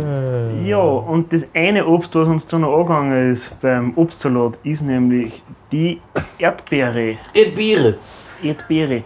Ja, 0.63 0.77
und 0.77 1.34
das 1.34 1.47
eine 1.54 1.86
Obst, 1.88 2.13
was 2.15 2.27
uns 2.27 2.47
da 2.47 2.60
noch 2.60 2.77
angegangen 2.77 3.32
ist 3.32 3.60
beim 3.62 3.93
Obstsalat, 3.95 4.60
ist 4.63 4.84
nämlich 4.84 5.41
die 5.71 5.99
Erdbeere. 6.38 7.17
Erdbeere. 7.34 7.95
Erdbeere. 8.43 9.04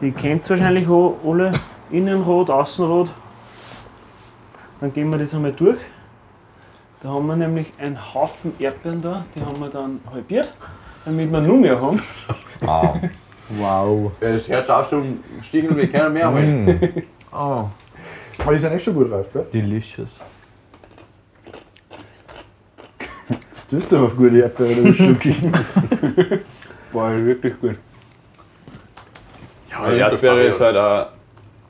Die 0.00 0.12
kennt 0.12 0.48
wahrscheinlich 0.48 0.88
auch 0.88 1.16
alle. 1.26 1.52
Innenrot, 1.90 2.50
Außenrot. 2.50 3.10
Dann 4.80 4.92
gehen 4.94 5.10
wir 5.10 5.18
das 5.18 5.34
einmal 5.34 5.52
durch. 5.52 5.78
Da 7.02 7.08
haben 7.08 7.26
wir 7.26 7.36
nämlich 7.36 7.72
einen 7.78 7.98
Haufen 8.14 8.52
Erdbeeren 8.58 9.02
da. 9.02 9.24
Die 9.34 9.40
haben 9.40 9.58
wir 9.58 9.68
dann 9.68 10.00
halbiert, 10.12 10.54
damit 11.04 11.30
wir 11.30 11.40
nur 11.40 11.56
mehr 11.58 11.80
haben. 11.80 12.00
Wow. 12.60 13.00
Ja, 13.60 13.86
das 14.20 14.48
Herz 14.48 14.68
aufstellen, 14.68 15.20
Stichel, 15.42 15.76
wir 15.76 15.86
kennen 15.90 16.12
mehr. 16.12 16.30
Mm. 16.30 16.78
Oh. 17.34 17.64
Aber 18.38 18.52
die 18.52 18.58
sind 18.58 18.72
echt 18.72 18.84
schon 18.84 18.92
gut 18.94 19.10
reif, 19.10 19.32
gell? 19.32 19.46
Delicious. 19.50 20.20
Du 23.70 23.76
bist 23.76 23.90
aber 23.94 24.04
auf 24.04 24.16
gute 24.16 24.38
Erdbeere, 24.38 24.82
das 24.82 24.94
Stücki. 24.96 25.34
War 26.92 27.16
wirklich 27.24 27.58
gut. 27.58 27.76
Ja, 29.70 29.90
Erdbeere 29.92 30.42
ist 30.42 30.60
halt 30.60 30.76
auch 30.76 31.06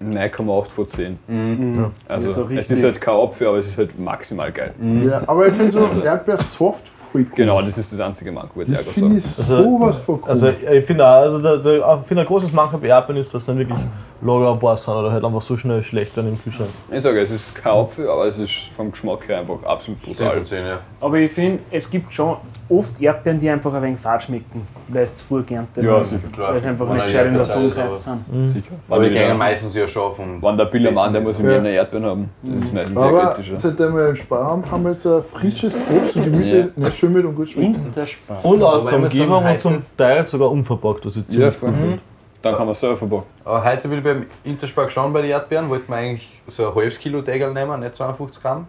9,8 0.03 0.71
von 0.71 0.87
10. 0.87 1.19
Mhm. 1.29 1.93
Also, 2.09 2.29
So 2.29 2.43
es 2.43 2.51
richtig. 2.51 2.79
ist 2.79 2.83
halt 2.85 3.01
kein 3.01 3.15
Apfel, 3.15 3.47
aber 3.47 3.59
es 3.59 3.69
ist 3.69 3.79
halt 3.79 3.97
maximal 3.97 4.51
geil. 4.51 4.75
Ja, 5.07 5.23
aber 5.29 5.47
ich 5.47 5.55
finde 5.55 5.71
so 5.71 5.89
Erdbeersoft 6.05 6.83
voll 7.13 7.23
cool. 7.23 7.37
Genau, 7.37 7.63
das 7.63 7.79
ist 7.79 7.93
das 7.93 8.01
einzige 8.01 8.33
Manko, 8.33 8.57
würde 8.57 8.73
ich 8.73 8.79
finde 8.79 9.01
sagen. 9.01 9.19
ich 9.19 9.39
Also, 9.39 9.63
sowas 9.63 9.97
von 9.99 10.21
cool. 10.23 10.31
Also 10.31 10.49
ich 10.49 10.85
finde 10.85 11.07
auch, 11.07 11.23
also 11.23 11.39
der, 11.39 11.59
der, 11.59 11.99
ich 12.01 12.07
finde 12.07 12.23
ein 12.23 12.27
großes 12.27 12.53
Manko 12.53 12.79
bei 12.79 12.89
Erdbeeren 12.89 13.21
ist, 13.21 13.33
dass 13.35 13.45
dann 13.45 13.59
wirklich 13.59 13.79
lagerbar 14.25 14.77
sind 14.77 14.95
oder 14.95 15.11
halt 15.13 15.25
einfach 15.25 15.43
so 15.43 15.57
schnell 15.57 15.83
schlecht 15.83 16.17
werden 16.17 16.29
im 16.33 16.43
Kühlschrank. 16.43 16.71
Ich 16.91 17.03
sage, 17.03 17.21
es 17.21 17.31
ist 17.31 17.55
kein 17.55 17.73
Apfel, 17.73 18.09
aber 18.09 18.27
es 18.27 18.39
ist 18.39 18.53
vom 18.77 18.91
Geschmack 18.91 19.29
her 19.29 19.41
einfach 19.41 19.63
absolut 19.65 20.03
10 20.05 20.13
brutal. 20.15 20.37
von 20.37 20.47
10, 20.47 20.67
ja. 20.67 20.79
Aber 21.01 21.17
ich 21.19 21.33
finde, 21.33 21.59
es 21.71 21.91
gibt 21.91 22.15
schon 22.15 22.37
oft 22.69 23.01
Erdbeeren, 23.03 23.39
die 23.39 23.51
einfach 23.51 23.75
ein 23.75 23.83
wenig 23.83 23.99
fad 24.01 24.23
schmecken, 24.23 24.63
weil 24.89 25.03
es 25.05 25.15
zu 25.17 25.27
früh 25.27 25.43
geerntet 25.43 25.85
Ja, 25.85 26.01
klar. 26.33 26.53
Weil 26.55 26.61
sie 26.61 26.69
einfach 26.69 26.87
Wenn 26.89 26.95
nicht 26.95 27.07
gescheit 27.07 27.27
in 27.27 27.35
der 27.35 27.45
Sonne 27.45 27.73
aber- 27.77 28.01
sind. 28.01 28.49
Sicher. 28.49 28.67
Aber 28.89 28.99
die 29.01 29.07
Wenn 29.07 29.13
gehen 29.13 29.27
der- 29.27 29.35
meistens 29.35 29.75
ja 29.75 29.87
schon 29.89 30.13
vom. 30.15 30.43
Wenn 30.43 30.57
der 30.57 30.65
Billermann, 30.67 31.13
der 31.13 31.21
muss 31.23 31.39
Ja. 31.39 31.57
Eine 31.57 31.71
Erdbeeren 31.71 32.07
haben. 32.07 32.31
Das 32.43 32.65
ist 32.65 32.73
meistens 32.73 32.99
sehr 32.99 33.09
aber 33.09 33.27
kritischer. 33.35 33.61
seitdem 33.61 33.97
wir 33.97 34.07
einen 34.07 34.17
Spar 34.17 34.45
haben, 34.47 34.71
haben 34.71 34.85
wir 34.85 34.93
jetzt 34.93 35.07
ein 35.07 35.23
frisches 35.23 35.75
Obst 35.75 36.17
und 36.17 36.25
Gemüse, 36.25 36.59
Ja. 36.59 36.67
nicht 36.77 36.97
schön 36.97 37.13
mit 37.13 37.25
und 37.25 37.35
gut 37.35 37.51
schmeckt. 37.51 37.77
Und. 37.77 38.45
Und 38.45 38.63
aus 38.63 38.87
der 38.87 38.99
Umgebung 38.99 39.45
und 39.45 39.59
zum 39.59 39.83
Teil 39.97 40.25
sogar 40.25 40.51
unverpackt, 40.51 41.05
was 41.05 41.17
ich 41.17 41.23
Ja, 41.25 41.51
ziemlich 41.51 41.55
voll. 41.57 41.99
Dann 42.43 42.57
kann 42.57 42.67
man 42.67 42.75
selber 42.75 42.97
verpacken. 42.97 43.25
Aber 43.45 43.65
heute 43.65 43.91
will 43.91 43.99
ich 43.99 44.05
beim 44.05 44.27
Interspar 44.45 44.91
schauen 44.91 45.13
bei 45.13 45.23
den 45.23 45.31
Erdbeeren, 45.31 45.69
wollten 45.69 45.89
wir 45.89 45.97
eigentlich 45.97 46.43
so 46.49 46.69
ein 46.69 46.75
halbes 46.75 46.99
Kilo 46.99 47.23
Tegel 47.23 47.53
nehmen, 47.53 47.81
nicht 47.81 47.95
52 47.95 48.43
Gramm. 48.43 48.67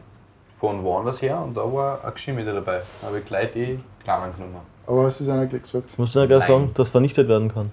Von 0.59 0.83
woanders 0.83 1.21
her 1.21 1.39
und 1.39 1.57
da 1.57 1.61
war 1.61 2.03
ein 2.05 2.13
Geschimmel 2.13 2.45
dabei. 2.45 2.81
Da 3.01 3.07
habe 3.07 3.19
ich 3.19 3.25
gleich 3.25 3.51
die 3.51 3.79
kleinen 4.03 4.33
genommen. 4.33 4.61
Aber 4.87 5.05
was 5.05 5.19
ist 5.19 5.27
einer 5.27 5.45
gleich 5.45 5.63
gesagt? 5.63 5.91
Ich 5.91 5.97
muss 5.97 6.13
ja 6.13 6.25
gleich 6.25 6.45
sagen, 6.45 6.71
dass 6.73 6.89
vernichtet 6.89 7.27
werden 7.27 7.51
kann. 7.53 7.71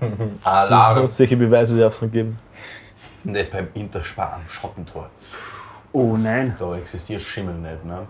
Alarm! 0.44 1.06
Solche 1.08 1.36
Beweise 1.36 1.78
darf 1.78 1.96
es 1.96 2.02
nicht 2.02 2.12
geben. 2.12 2.38
Nicht 3.24 3.50
beim 3.50 3.68
Interspar 3.74 4.34
am 4.36 4.48
Schottentor. 4.48 5.10
Oh 5.92 6.16
nein. 6.16 6.56
Da 6.58 6.76
existiert 6.76 7.20
Schimmel 7.20 7.54
nicht, 7.56 7.84
ne? 7.84 8.06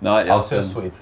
Nein, 0.00 0.30
Außer 0.30 0.62
Sweet. 0.62 0.94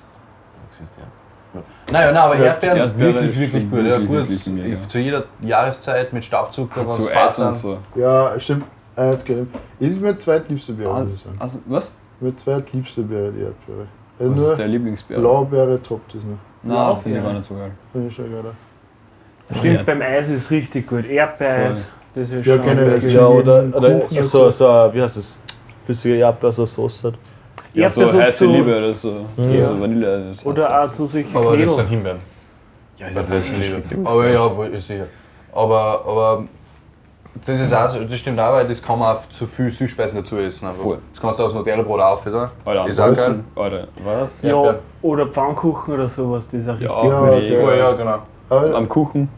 Existiert. 0.69 1.07
Ja. 1.55 1.61
Naja, 1.93 2.07
nein, 2.13 2.17
aber 2.23 2.37
Erdbeeren 2.37 2.77
Erdbeere 2.79 3.15
wirklich, 3.15 3.31
ist 3.33 3.41
wirklich 3.41 3.71
gut. 3.71 3.85
Ja, 3.87 3.99
gut 3.99 4.91
zu 4.91 4.99
jeder 4.99 5.25
Jahreszeit 5.41 6.13
mit 6.13 6.25
Staubzucker, 6.25 6.89
Zu 6.89 7.05
was 7.05 7.09
Eis 7.09 7.39
und 7.39 7.45
Fasern. 7.47 7.53
so. 7.55 7.79
Ja, 7.95 8.39
stimmt. 8.41 8.65
Eiscreme. 8.97 9.49
Ist 9.81 10.01
mir 10.01 10.17
zweitliebste 10.19 10.73
Beere, 10.73 11.03
muss 11.03 11.15
ich 11.15 11.21
sagen. 11.23 11.37
Also, 11.39 11.59
was? 11.67 11.95
Mir 12.21 12.37
zweitliebste 12.37 13.03
Beere, 13.03 13.33
die 13.33 13.41
Erdbeere. 13.43 13.87
Ja, 14.21 14.27
Was 14.31 14.51
ist 14.51 14.59
der 14.59 14.69
Lieblingsbär? 14.69 15.19
Blaubeere 15.19 15.83
toppt 15.83 16.15
das 16.15 16.23
noch. 16.23 16.39
Nein, 16.63 16.97
finde 17.03 17.19
ich 17.19 17.25
gar 17.25 17.33
nicht 17.33 17.45
so 17.45 17.55
geil. 17.57 17.71
Finde 17.93 18.09
ich 18.09 18.15
schon 18.15 18.33
geil. 18.33 18.45
Stimmt, 19.53 19.75
Ja. 19.77 19.83
beim 19.83 20.01
Eis 20.03 20.29
ist 20.29 20.37
es 20.45 20.51
richtig 20.51 20.87
gut. 20.89 21.05
Erdbeereis, 21.07 21.87
das 22.15 22.31
ist 22.31 22.47
Ja, 22.47 22.55
schon 22.57 23.09
Ja, 23.09 23.27
oder, 23.27 23.65
oder 23.75 24.01
so, 24.09 24.23
so. 24.23 24.51
so, 24.53 24.65
wie 24.93 25.03
heißt 25.03 25.17
das? 25.17 25.41
Flüssige 25.85 26.15
Erdbeer, 26.17 26.53
so 26.53 26.65
Sauce 26.65 27.05
hat. 27.05 27.15
Ja, 27.75 27.89
so 27.89 28.03
heiße 28.03 28.47
Liebe 28.47 28.77
oder 28.79 28.95
so. 28.95 29.27
Ja. 29.37 29.65
So 29.65 29.81
Vanille. 29.81 30.29
das 30.31 30.47
Oder 30.47 30.83
auch 30.85 30.91
zu 30.91 31.07
solchen 31.07 31.37
Aber 31.37 31.57
das 31.57 31.57
Knödel. 31.57 31.75
sind 31.75 31.89
Himbeeren. 31.89 32.19
Ja, 32.99 33.07
ist 33.09 33.17
ja. 33.17 33.23
Aber 34.05 34.29
ja, 34.29 34.57
wohl, 34.57 34.67
ist 34.69 34.87
sicher. 34.87 35.07
Aber, 35.53 36.05
aber 36.07 36.45
das 37.45 37.61
ist 37.61 37.75
auch 37.75 37.89
so, 37.91 38.05
das 38.05 38.19
stimmt 38.21 38.39
auch, 38.39 38.53
weil 38.53 38.69
das 38.69 38.81
kann 38.81 38.99
man 38.99 39.17
auch 39.17 39.29
zu 39.29 39.47
viel 39.47 39.71
Süßspeisen 39.71 40.19
dazu 40.19 40.37
essen. 40.39 40.69
Einfach. 40.69 40.83
Voll. 40.83 40.99
Das 41.13 41.21
kannst 41.21 41.39
du 41.41 41.45
aus 41.45 41.55
Nutella-Brot 41.55 42.01
aufessen. 42.01 42.49
Alter, 42.65 42.87
Ist 42.87 43.01
auch 43.01 43.13
geil. 43.15 43.41
Alter, 43.57 43.89
was? 44.05 44.31
Ja, 44.43 44.49
Erdbeeren. 44.51 44.79
oder 45.03 45.27
Pfannkuchen 45.27 45.95
oder 45.95 46.09
sowas, 46.09 46.47
das 46.49 46.61
ist 46.61 46.69
auch 46.69 46.75
richtig 46.75 46.89
Ja, 46.91 47.19
gut. 47.19 47.29
okay. 47.31 47.61
Voll, 47.61 47.77
ja, 47.77 47.93
genau. 47.93 48.19
Aber 48.51 48.75
Am 48.77 48.89
Kuchen. 48.89 49.29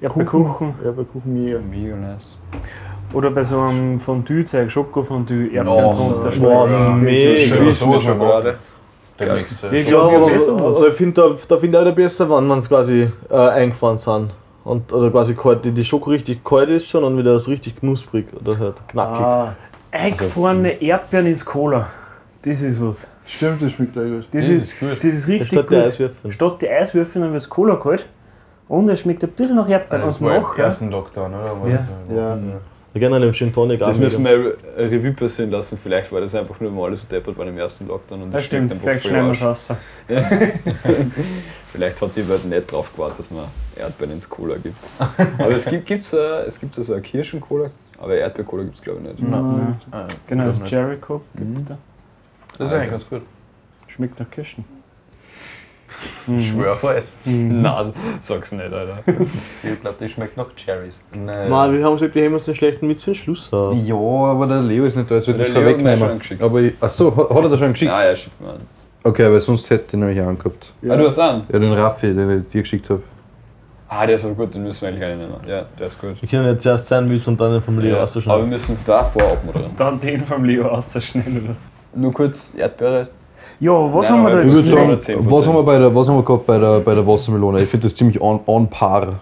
Erdbeerkuchen. 0.00 0.74
Erdbeerkuchen 0.82 1.32
mega. 1.44 1.58
Mega 1.58 1.96
nice. 1.96 2.36
Oder 3.14 3.30
bei 3.30 3.44
so 3.44 3.60
einem 3.60 4.00
Fondue-Zeug, 4.00 4.70
Schokofondue, 4.70 5.48
Erdbeeren 5.48 5.68
Oh, 5.68 5.90
drunter 5.92 6.28
ja. 6.28 6.32
schmelzen. 6.32 6.78
Boah, 6.78 6.94
Das 6.94 7.02
mega. 7.02 7.30
ist 7.30 7.48
Schön. 7.48 7.74
schon- 8.00 8.18
gerade. 8.18 8.54
Ja. 9.20 9.36
Ich 9.36 9.48
So. 9.48 9.68
glaub, 9.68 10.10
wir 10.10 10.18
aber, 10.18 10.26
haben 10.26 10.88
ich 10.88 10.94
finde, 10.94 11.20
da, 11.20 11.36
da 11.48 11.58
finde 11.58 11.80
ich 11.82 11.86
auch 11.88 11.94
besser, 11.94 12.28
wenn 12.30 12.46
man 12.46 12.58
es 12.58 12.68
quasi 12.68 13.08
äh, 13.30 13.34
eingefahren 13.36 13.96
sind. 13.96 14.30
Und, 14.64 14.92
oder 14.92 15.10
quasi 15.10 15.34
kalt, 15.34 15.64
die, 15.64 15.70
die 15.72 15.84
Schoko 15.84 16.10
richtig 16.10 16.42
kalt 16.44 16.70
ist 16.70 16.86
schon 16.88 17.04
und 17.04 17.16
wieder 17.18 17.38
so 17.38 17.50
richtig 17.50 17.76
knusprig 17.76 18.26
oder 18.40 18.58
halt 18.58 18.74
knackig. 18.88 19.20
Ah, 19.24 19.54
Eingefrorene 19.92 20.82
Erdbeeren 20.82 21.26
ins 21.26 21.44
Cola. 21.44 21.86
Das 22.44 22.60
ist 22.62 22.82
was. 22.82 23.06
Stimmt, 23.26 23.62
das 23.62 23.72
schmeckt 23.72 23.96
auch 23.96 24.02
gut. 24.02 24.26
Das, 24.32 24.40
Das 24.40 24.48
ist, 24.48 24.80
gut. 24.80 24.96
das 24.98 25.04
ist 25.04 25.28
richtig 25.28 25.52
Statt 25.52 25.70
die 25.70 25.74
gut. 25.76 25.86
Eiswürfel. 25.86 26.30
Statt 26.32 26.62
die 26.62 26.68
Eiswürfel, 26.70 27.22
dann 27.22 27.32
wird 27.32 27.42
es 27.42 27.48
Cola 27.48 27.76
kalt. 27.76 28.06
Und 28.66 28.88
es 28.88 29.00
schmeckt 29.00 29.22
ein 29.22 29.30
bisschen 29.30 29.56
nach 29.56 29.68
Erdbeeren. 29.68 30.06
Das 30.08 30.18
und 30.20 30.26
nachher, 30.26 30.64
ersten 30.64 30.90
Lockdown, 30.90 31.32
oder? 31.34 31.68
Ja. 31.70 31.76
das, 31.76 32.16
Ja. 32.16 32.38
Generell 32.94 33.24
im 33.24 33.32
Gin 33.32 33.52
Tonic 33.52 33.80
Das 33.80 33.98
müssen 33.98 34.24
wir 34.24 34.30
eine 34.76 34.90
Revue 34.90 35.12
passieren 35.12 35.50
lassen. 35.50 35.76
Vielleicht 35.76 36.12
war 36.12 36.20
das 36.20 36.32
einfach 36.34 36.60
nur, 36.60 36.74
weil 36.76 36.84
alle 36.84 36.96
so 36.96 37.08
deppert 37.08 37.36
waren 37.36 37.48
im 37.48 37.58
ersten 37.58 37.88
Lockdown. 37.88 38.22
Und 38.22 38.30
das 38.32 38.44
schmeckt 38.44 38.66
stimmt, 38.66 38.80
vielleicht 38.80 39.04
schneiden 39.04 39.26
wir 39.26 39.32
es 39.32 39.42
raus. 39.42 39.72
Vielleicht 41.72 42.00
hat 42.00 42.10
die 42.16 42.28
Welt 42.28 42.44
nicht 42.44 42.70
drauf 42.70 42.92
gewartet, 42.94 43.18
dass 43.18 43.30
man 43.32 43.46
Erdbeeren 43.76 44.12
ins 44.14 44.28
Cola 44.28 44.56
gibt. 44.62 44.76
Aber 45.38 45.50
es 45.50 45.64
gibt, 45.66 45.86
gibt's, 45.86 46.12
äh, 46.12 46.44
es 46.46 46.60
gibt 46.60 46.78
also 46.78 46.92
eine 46.92 47.02
Kirschen-Cola, 47.02 47.70
aber 47.98 48.14
Erdbeer-Cola 48.14 48.62
gibt 48.62 48.76
es 48.76 48.82
glaube 48.82 49.00
ich 49.00 49.08
nicht. 49.08 49.28
Nein. 49.28 49.76
Ah, 49.90 50.06
Genau, 50.28 50.44
das 50.46 50.60
Coke 50.60 51.24
gibt 51.36 51.56
es 51.58 51.64
Mhm. 51.64 51.68
da. 51.68 51.78
Das 52.58 52.68
ist 52.68 52.74
eigentlich 52.74 52.90
ganz 52.90 53.08
gut. 53.10 53.22
Schmeckt 53.88 54.20
nach 54.20 54.30
Kirschen. 54.30 54.64
Ich 56.38 56.48
schwöre 56.48 56.72
auf 56.72 56.84
alles. 56.84 57.18
Mhm. 57.24 57.62
Nein, 57.62 57.92
sag's 58.20 58.52
nicht, 58.52 58.72
Alter. 58.72 58.98
Ich 59.62 59.80
glaube, 59.80 59.96
die 60.00 60.08
schmeckt 60.08 60.36
nach 60.36 60.46
Cherries. 60.56 61.00
Nein. 61.14 61.50
Mann, 61.50 61.72
wir 61.76 61.84
haben 61.84 61.94
gesagt, 61.94 62.14
wir 62.14 62.22
heben 62.22 62.34
uns 62.34 62.44
den 62.44 62.54
schlechten 62.54 62.88
Witz 62.88 63.02
für 63.02 63.10
den 63.10 63.16
Schluss 63.16 63.48
haben. 63.52 63.84
Ja, 63.84 63.94
aber 63.94 64.46
der 64.46 64.60
Leo 64.62 64.84
ist 64.84 64.96
nicht 64.96 65.10
da, 65.10 65.14
wird 65.14 65.26
Der 65.26 65.34
das 65.34 65.48
Leo 65.48 65.56
hat 65.56 65.62
vorwegnehmen. 65.62 65.98
schon 66.08 66.18
geschickt. 66.18 66.42
Aber 66.42 66.60
ich, 66.60 66.72
achso, 66.80 67.16
hat, 67.16 67.30
hat 67.30 67.42
er 67.44 67.48
das 67.50 67.58
schon 67.60 67.72
geschickt? 67.72 67.90
Ja, 67.90 68.04
ja, 68.08 68.16
schickt 68.16 68.40
mir 68.40 68.48
an. 68.48 68.60
Okay, 69.06 69.30
weil 69.30 69.40
sonst 69.40 69.68
hätte 69.68 69.84
ich 69.88 69.92
ihn 69.94 70.00
nämlich 70.00 70.20
angehabt. 70.20 70.72
Ah, 70.88 70.96
du 70.96 71.06
hast 71.06 71.18
an? 71.18 71.42
Ja, 71.52 71.58
den 71.58 71.72
Raffi, 71.74 72.14
den 72.14 72.40
ich 72.40 72.48
dir 72.48 72.62
geschickt 72.62 72.88
habe. 72.88 73.02
Ah, 73.86 74.06
der 74.06 74.14
ist 74.14 74.24
aber 74.24 74.34
gut, 74.34 74.54
den 74.54 74.62
müssen 74.62 74.80
wir 74.80 74.88
eigentlich 74.88 75.04
alle 75.04 75.16
nehmen. 75.16 75.34
Ja, 75.46 75.66
der 75.78 75.86
ist 75.86 76.00
gut. 76.00 76.20
Wir 76.20 76.28
können 76.28 76.46
jetzt 76.48 76.62
zuerst 76.62 76.88
sein 76.88 77.08
Witz 77.10 77.28
und 77.28 77.38
dann 77.38 77.52
den 77.52 77.62
vom 77.62 77.78
Leo 77.78 77.96
Ja, 77.96 78.02
aber 78.02 78.38
wir 78.40 78.46
müssen 78.46 78.76
davor 78.86 79.22
abmoderieren. 79.32 79.72
Dann 79.76 80.00
den 80.00 80.24
vom 80.24 80.42
Leo 80.44 80.66
auszuschneiden 80.68 81.44
oder 81.44 81.54
was? 81.54 81.68
Nur 81.94 82.12
kurz, 82.12 82.52
Erdbeere. 82.56 83.08
Ja, 83.60 83.72
was 83.72 84.08
Nein, 84.08 84.18
haben 84.18 84.26
wir 84.26 84.32
da 84.36 84.40
jetzt? 84.42 84.54
würde 84.54 84.68
sagen, 84.68 85.18
10%. 85.20 85.30
was 85.30 85.46
haben 85.46 85.54
wir, 85.54 85.62
bei 85.62 85.78
der, 85.78 85.94
was 85.94 86.08
haben 86.08 86.16
wir 86.16 86.22
gehabt 86.24 86.46
bei 86.46 86.58
der, 86.58 86.80
bei 86.80 86.94
der 86.94 87.06
Wassermelone? 87.06 87.62
Ich 87.62 87.68
finde 87.68 87.86
das 87.86 87.96
ziemlich 87.96 88.20
on, 88.20 88.40
on 88.46 88.66
par. 88.68 89.20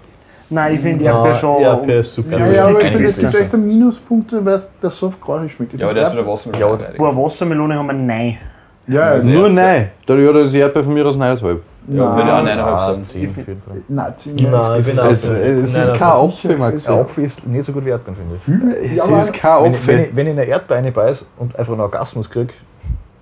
Nein, 0.51 0.75
ich 0.75 0.81
finde 0.81 1.05
Erdbeer 1.05 1.35
schon. 1.35 1.63
Erdbeer 1.63 2.01
ist 2.01 2.13
super. 2.15 2.39
Ja, 2.39 2.47
ja, 2.47 2.65
aber 2.67 2.83
ich 2.83 2.89
finde, 2.91 3.07
das 3.07 3.23
ist 3.23 3.35
echt 3.35 3.55
ein 3.55 3.67
Minuspunkt, 3.67 4.33
weil 4.45 4.55
es- 4.55 4.69
der 4.83 4.91
Soft 4.91 5.19
gar 5.25 5.41
nicht 5.41 5.55
schmeckt. 5.55 5.73
Ich 5.75 5.81
Ja, 5.81 5.87
aber 5.87 5.95
der 5.95 6.03
ist 6.05 6.09
bei 6.11 6.17
der 6.17 6.27
Wassermelone. 6.27 6.83
Ja, 6.83 6.89
Ja, 6.91 6.95
Boah, 6.99 7.17
Wassermelone 7.17 7.75
haben 7.79 7.87
wir 7.87 7.93
nein. 7.95 8.39
Ja, 8.87 9.01
also, 9.03 9.29
Sehr 9.31 9.39
Nur 9.39 9.49
nein. 9.49 9.91
Da 10.07 10.15
ja, 10.15 10.33
das 10.33 10.53
Erdbeer 10.53 10.83
von 10.85 10.93
mir 10.93 11.07
aus 11.07 11.17
9,5. 11.17 11.21
ja, 11.23 11.45
würde 11.47 11.59
ich 11.97 11.99
auch 12.03 12.17
nein, 12.25 12.47
eineinhalb 12.49 12.81
sagen. 12.81 13.05
10 13.05 13.23
Ich 13.23 13.29
auf 13.29 13.35
find- 13.37 13.49
jeden 13.49 13.63
Fall. 13.63 13.77
nein, 13.89 14.13
ziemlich 14.17 14.51
Nein, 14.51 14.81
ich 14.81 14.87
bin 14.87 14.99
auch. 14.99 15.05
Es, 15.11 15.25
es 15.25 15.31
Nein, 15.31 15.65
ist 15.65 15.77
nein, 15.91 15.99
kein. 15.99 16.09
Apfel, 16.09 16.57
Max. 16.59 16.89
Ein 16.89 16.99
Apfel 16.99 17.25
ist 17.25 17.47
nicht 17.47 17.65
so 17.65 17.73
gut 17.73 17.85
wie 17.85 17.91
Erdbeeren, 17.91 18.17
finde 18.17 18.75
ich. 18.85 18.91
Es 19.01 19.09
Ja, 19.09 19.21
ist 19.23 19.33
kein 19.33 19.63
Wenn, 19.65 19.73
ich- 19.75 19.87
wenn, 19.87 19.95
Apfel. 19.95 20.09
ich, 20.11 20.17
wenn 20.17 20.27
ich 20.27 20.33
eine 20.33 20.45
Erdbeere 20.45 20.79
reinbeiß 20.85 21.29
und 21.39 21.57
einfach 21.57 21.73
einen 21.73 21.81
Orgasmus 21.81 22.29
kriege, 22.29 22.53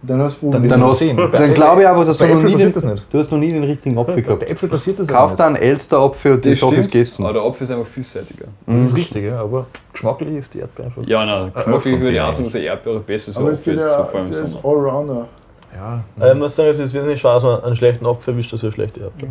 Dann 0.03 0.21
hast 0.23 0.41
du 0.41 0.51
dann 0.51 0.67
Dann 0.67 0.83
hast- 0.83 0.99
10. 0.99 1.17
Dann 1.33 1.53
glaube 1.55 1.83
ich 1.83 1.87
einfach, 1.89 2.07
dass 2.07 2.17
du 2.17 2.25
bei 2.27 2.33
noch, 2.33 2.43
nie 2.43 2.55
den, 2.57 2.73
das 2.73 2.85
nicht. 2.85 3.07
du 3.13 3.19
hast 3.19 3.31
noch 3.31 3.39
nie 3.39 3.51
den 3.51 3.65
richtigen 3.65 3.99
Apfel 3.99 4.15
Bei 4.17 4.21
gehabt. 4.23 4.51
Äpfeln 4.51 4.71
passiert 4.71 4.99
das 4.99 5.09
Kauf 5.09 5.37
da 5.37 5.47
einen 5.49 5.57
Elster-Apfel 5.57 6.33
und 6.35 6.45
die 6.45 6.55
Sache 6.55 6.77
ist 6.77 6.91
gegessen. 6.91 7.23
Aber 7.25 7.35
der 7.35 7.43
Apfel 7.43 7.65
ist 7.65 7.71
einfach 7.71 7.87
vielseitiger. 7.87 8.47
nicht. 8.67 8.79
Das 8.81 8.87
ist 8.89 8.97
richtig, 8.97 9.25
ja, 9.25 9.41
aber 9.43 9.67
geschmacklich 9.93 10.35
ist 10.37 10.55
die 10.55 10.61
Erdbeere 10.61 10.87
einfach. 10.89 11.03
Ja, 11.07 11.27
nein, 11.27 11.53
geschmacklich 11.55 12.01
würde 12.01 12.13
ich 12.15 12.21
auch 12.21 12.33
sagen, 12.33 12.45
dass 12.45 12.55
eine 12.55 12.65
Erdbeere 12.65 13.01
besser 13.01 13.31
ist, 13.31 13.37
Aber 13.37 13.51
es 13.51 13.59
Apfel 13.59 13.79
vor 13.79 14.15
allem 14.15 14.27
im 14.27 14.33
der 14.33 14.43
ist 14.43 14.53
Sommer. 14.53 14.75
Allrounder. 14.75 15.29
Ja, 15.77 16.05
Äh, 16.27 16.33
Ich 16.33 16.39
muss 16.39 16.57
sagen, 16.57 16.71
es 16.71 16.79
ist 16.79 16.95
wesentlich 16.95 17.21
schwer, 17.21 17.35
dass 17.35 17.43
man 17.43 17.63
einen 17.63 17.77
schlechten 17.77 18.07
Apfel 18.07 18.33
erwischt, 18.35 18.53
als 18.55 18.63
eine 18.65 18.73
schlechte 18.73 19.01
Erdbeer. 19.01 19.29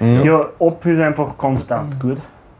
Mhm. 0.00 0.24
Ja, 0.24 0.46
Apfel 0.60 0.92
ist 0.94 1.00
einfach 1.00 1.36
konstant 1.36 2.00
gut. 2.00 2.16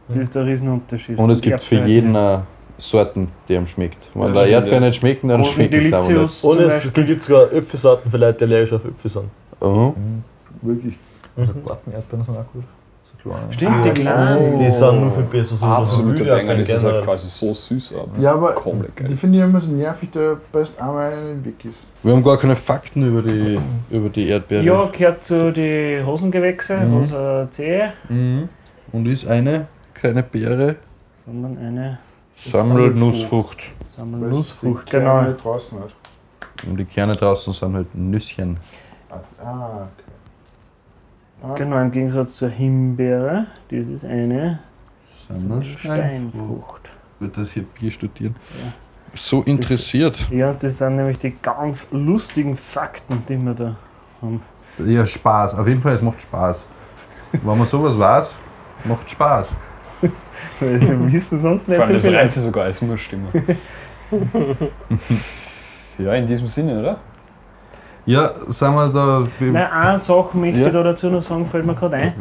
Das 0.09 0.17
ist 0.17 0.35
der 0.35 0.45
Riesenunterschied. 0.45 1.17
Und 1.17 1.29
es 1.31 1.41
gibt 1.41 1.59
für 1.61 1.75
Erdbeere- 1.75 1.85
jeden 1.87 2.15
äh, 2.15 2.37
Sorten, 2.79 3.29
die 3.47 3.53
ihm 3.53 3.67
schmeckt. 3.67 4.09
Wenn 4.13 4.33
Ja, 4.33 4.43
der 4.43 4.47
Erdbeer 4.47 4.73
ja. 4.73 4.79
nicht 4.79 4.95
schmeckt, 4.99 5.23
dann 5.23 5.45
schmeckt 5.45 5.73
es 5.73 5.83
nicht. 5.83 5.93
Delicious 6.09 6.43
Und 6.45 6.59
es 6.61 6.93
gibt 6.93 7.23
sogar 7.23 7.51
Äpfelsorten 7.51 8.09
für 8.09 8.17
Leute, 8.17 8.37
die 8.47 8.53
allergisch 8.53 8.73
auf 8.73 8.85
Äpfel 8.85 9.11
sind. 9.11 9.25
Mhm. 9.61 10.23
Wirklich. 10.61 10.95
also 11.37 11.53
Gartenerdbeeren 11.53 12.25
sind 12.25 12.37
auch 12.37 12.45
gut. 12.53 12.63
Stimmt, 13.49 13.83
die 13.85 13.89
kleinen. 13.89 14.57
Die 14.57 14.71
sind 14.71 15.01
nur 15.01 15.11
viel 15.11 15.23
besser. 15.23 15.55
So 15.57 15.65
Absoluter 15.65 16.17
so 16.19 16.23
Banger, 16.25 16.55
das 16.57 16.69
ist 16.69 16.83
halt 16.85 17.03
quasi 17.03 17.27
so 17.27 17.53
süß, 17.53 17.93
aber 17.95 18.21
Ja, 18.21 18.33
aber 18.33 18.55
die 19.07 19.15
finde 19.15 19.39
ich 19.39 19.43
immer 19.43 19.59
so 19.59 19.71
nervig, 19.71 20.09
da 20.11 20.37
passt 20.51 20.81
einmal 20.81 21.11
einen 21.11 21.43
weg 21.45 21.65
ist. 21.65 21.79
Wir 22.01 22.13
haben 22.13 22.23
gar 22.23 22.37
keine 22.37 22.55
Fakten 22.55 23.05
über 23.05 23.21
die, 23.21 23.59
über 23.89 24.07
die 24.09 24.29
Erdbeere. 24.29 24.63
Ja, 24.63 24.85
gehört 24.85 25.23
zu 25.23 25.51
den 25.51 26.05
Hosengewächse, 26.05 26.77
Mhm. 26.77 26.93
rosa 26.97 27.47
Zehe, 27.51 27.91
Mhm. 28.07 28.47
Und 28.93 29.05
ist 29.05 29.27
eine 29.27 29.67
keine 29.93 30.23
Beere, 30.23 30.77
sondern 31.13 31.57
eine 31.57 31.99
Sammelnussfrucht. 32.45 33.71
Sammelnussfrucht. 33.85 34.87
Die 34.87 34.91
Genau. 34.91 35.19
Kerne 35.19 35.33
draußen 35.33 35.79
hat. 35.81 35.89
Und 36.67 36.77
die 36.77 36.85
Kerne 36.85 37.15
draußen 37.15 37.53
sind 37.53 37.73
halt 37.75 37.93
Nüsschen. 37.95 38.57
Ah, 39.09 39.17
okay. 39.81 39.87
Ah, 41.41 41.53
Genau, 41.55 41.79
im 41.81 41.91
Gegensatz 41.91 42.35
zur 42.37 42.49
Himbeere. 42.49 43.47
Das 43.69 43.87
ist 43.87 44.05
eine 44.05 44.59
Steinfrucht. 45.61 46.89
Wird 47.19 47.37
das 47.37 47.51
hier 47.51 47.63
Bier 47.63 47.91
studieren? 47.91 48.35
Ja. 48.51 48.71
So 49.15 49.41
interessiert. 49.43 50.29
Ja, 50.29 50.53
das 50.53 50.77
sind 50.77 50.95
nämlich 50.95 51.17
die 51.17 51.35
ganz 51.41 51.87
lustigen 51.91 52.55
Fakten, 52.55 53.23
die 53.27 53.37
wir 53.37 53.53
da 53.53 53.75
haben. 54.21 54.41
Ja, 54.85 55.05
Spaß. 55.05 55.55
Auf 55.55 55.67
jeden 55.67 55.81
Fall, 55.81 55.95
es 55.95 56.01
macht 56.01 56.21
Spaß. 56.21 56.65
Wenn 57.31 57.57
man 57.57 57.65
sowas 57.67 57.97
weiß, 57.97 58.35
macht 58.85 59.09
Spaß. 59.09 59.51
Weil 60.59 60.79
sie 60.79 61.13
wissen 61.13 61.37
sonst 61.39 61.65
Vor 61.65 61.73
nicht 61.75 61.81
allem 61.81 61.87
so 61.87 61.93
das 61.95 62.05
viel. 62.05 62.15
reimt 62.15 62.31
sich 62.33 62.43
sogar, 62.43 62.67
es 62.67 62.81
muss 62.81 62.99
stimmen. 63.01 63.27
ja, 65.97 66.13
in 66.13 66.27
diesem 66.27 66.47
Sinne, 66.47 66.79
oder? 66.79 66.97
Ja, 68.05 68.31
sind 68.47 68.73
wir 68.75 68.87
da. 68.87 69.27
Nein, 69.39 69.55
eine 69.71 69.99
Sache 69.99 70.37
möchte 70.37 70.61
Ja. 70.61 70.67
ich 70.67 70.73
da 70.73 70.81
dazu 70.83 71.09
noch 71.09 71.21
sagen, 71.21 71.45
fällt 71.45 71.65
mir 71.65 71.75
gerade 71.75 71.97
ein. 71.97 72.13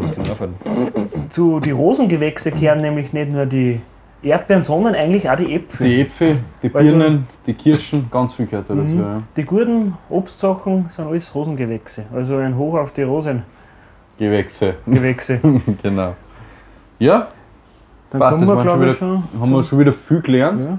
Zu 1.29 1.61
die 1.61 1.71
Rosengewächse 1.71 2.51
kehren 2.51 2.81
nämlich 2.81 3.13
nicht 3.13 3.31
nur 3.33 3.47
die 3.47 3.81
Erdbeeren, 4.23 4.63
sondern 4.63 4.95
eigentlich 4.97 5.31
auch 5.31 5.37
die 5.37 5.55
Äpfel. 5.55 5.87
Die 5.89 6.01
Äpfel, 6.03 6.39
die 6.63 6.75
Also- 6.75 6.97
Birnen, 6.97 7.27
die 7.47 7.55
Kirschen, 7.55 8.09
ganz 8.11 8.35
viel 8.35 8.47
gehört 8.47 8.69
da 8.69 8.75
dazu. 8.75 8.89
Mhm. 8.93 9.01
Ja. 9.01 9.23
Die 9.37 9.45
guten 9.45 9.95
Obstsachen 10.11 10.89
sind 10.89 11.07
alles 11.07 11.33
Rosengewächse. 11.35 12.05
Also 12.13 12.37
ein 12.37 12.57
Hoch 12.57 12.77
auf 12.77 12.91
die 12.93 13.03
Rosengewächse. 13.05 14.75
Gewächse, 14.87 15.41
genau. 15.83 16.17
Ja, 16.99 17.29
Dann 18.11 18.21
Passt, 18.21 18.33
kommen 18.39 18.47
wir, 18.47 18.63
glaube 18.63 18.87
ich, 18.87 18.97
schon. 18.97 19.23
haben 19.41 19.53
wir 19.53 19.63
schon 19.63 19.79
wieder 19.79 19.93
viel 19.93 20.21
gelernt. 20.21 20.61
Ja. 20.63 20.79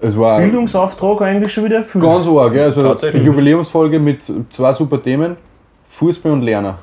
Es 0.00 0.16
war 0.16 0.38
Bildungsauftrag 0.38 1.22
eigentlich 1.22 1.52
schon 1.52 1.64
wieder 1.64 1.76
erfüllt. 1.78 2.04
ganz 2.04 2.26
arg. 2.26 2.54
Ja. 2.54 2.64
Also 2.64 2.94
die 2.94 3.18
Jubiläumsfolge 3.18 3.98
mit 3.98 4.22
zwei 4.50 4.72
super 4.74 5.02
Themen: 5.02 5.36
Fußball 5.90 6.32
und 6.32 6.42
Lerner. 6.42 6.78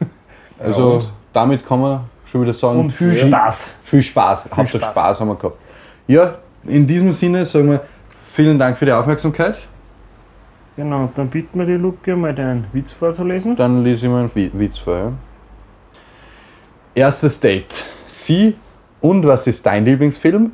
Also 0.58 0.94
und? 0.94 1.10
damit 1.34 1.66
kann 1.66 1.80
man 1.80 2.00
schon 2.24 2.42
wieder 2.42 2.54
sagen: 2.54 2.78
Und 2.80 2.90
viel 2.90 3.12
ja, 3.14 3.26
Spaß. 3.26 3.74
Viel 3.84 4.02
Spaß. 4.02 4.42
Viel 4.44 4.56
Hauptsache 4.56 4.78
Spaß. 4.80 4.96
Spaß. 4.98 5.20
haben 5.20 5.28
wir 5.28 5.34
gehabt. 5.36 5.58
Ja, 6.08 6.34
in 6.64 6.86
diesem 6.86 7.12
Sinne 7.12 7.44
sagen 7.46 7.70
wir 7.70 7.80
vielen 8.34 8.58
Dank 8.58 8.76
für 8.78 8.86
die 8.86 8.92
Aufmerksamkeit. 8.92 9.58
Genau, 10.76 11.08
dann 11.14 11.28
bitten 11.28 11.58
wir 11.58 11.66
die 11.66 11.72
Luke 11.74 12.14
mal 12.16 12.34
deinen 12.34 12.66
Witz 12.72 12.92
vorzulesen. 12.92 13.56
Dann 13.56 13.82
lese 13.82 14.06
ich 14.06 14.12
mal 14.12 14.20
einen 14.20 14.34
Wi- 14.34 14.50
Witz 14.54 14.78
vor. 14.78 14.94
Ja. 14.96 15.12
Erstes 16.94 17.38
Date. 17.40 17.84
Sie 18.06 18.54
und 19.06 19.24
was 19.24 19.46
ist 19.46 19.64
dein 19.66 19.84
Lieblingsfilm? 19.84 20.50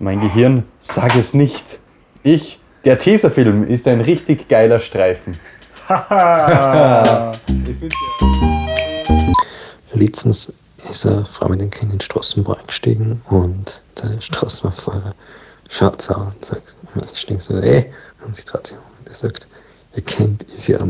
Mein 0.00 0.20
Gehirn, 0.20 0.64
sag 0.80 1.14
es 1.14 1.32
nicht. 1.32 1.78
Ich, 2.24 2.58
der 2.84 2.98
Tesafilm 2.98 3.64
ist 3.68 3.86
ein 3.86 4.00
richtig 4.00 4.48
geiler 4.48 4.80
Streifen. 4.80 5.36
Letztens 9.92 10.52
ist 10.76 11.06
eine 11.06 11.24
Frau 11.24 11.48
mit 11.48 11.60
dem 11.60 11.70
Kind 11.70 11.84
in 11.84 11.98
den 11.98 12.00
Straßenbahn 12.00 12.58
eingestiegen 12.58 13.22
und 13.30 13.84
der 14.02 14.20
Straßenbahnfahrer 14.20 15.12
schaut 15.70 16.02
sie 16.02 16.14
an 16.14 16.32
und 16.34 16.44
sagt, 16.44 16.74
eingestiegen 16.94 17.40
so, 17.40 17.58
ey, 17.58 17.92
und 18.26 18.34
sie 18.34 18.44
dreht 18.44 18.66
sich 18.66 18.76
um 18.76 18.82
und 18.98 19.06
er 19.06 19.14
sagt, 19.14 19.46
ihr 19.94 20.02
Kind 20.02 20.42
ist 20.42 20.66
ja 20.66 20.80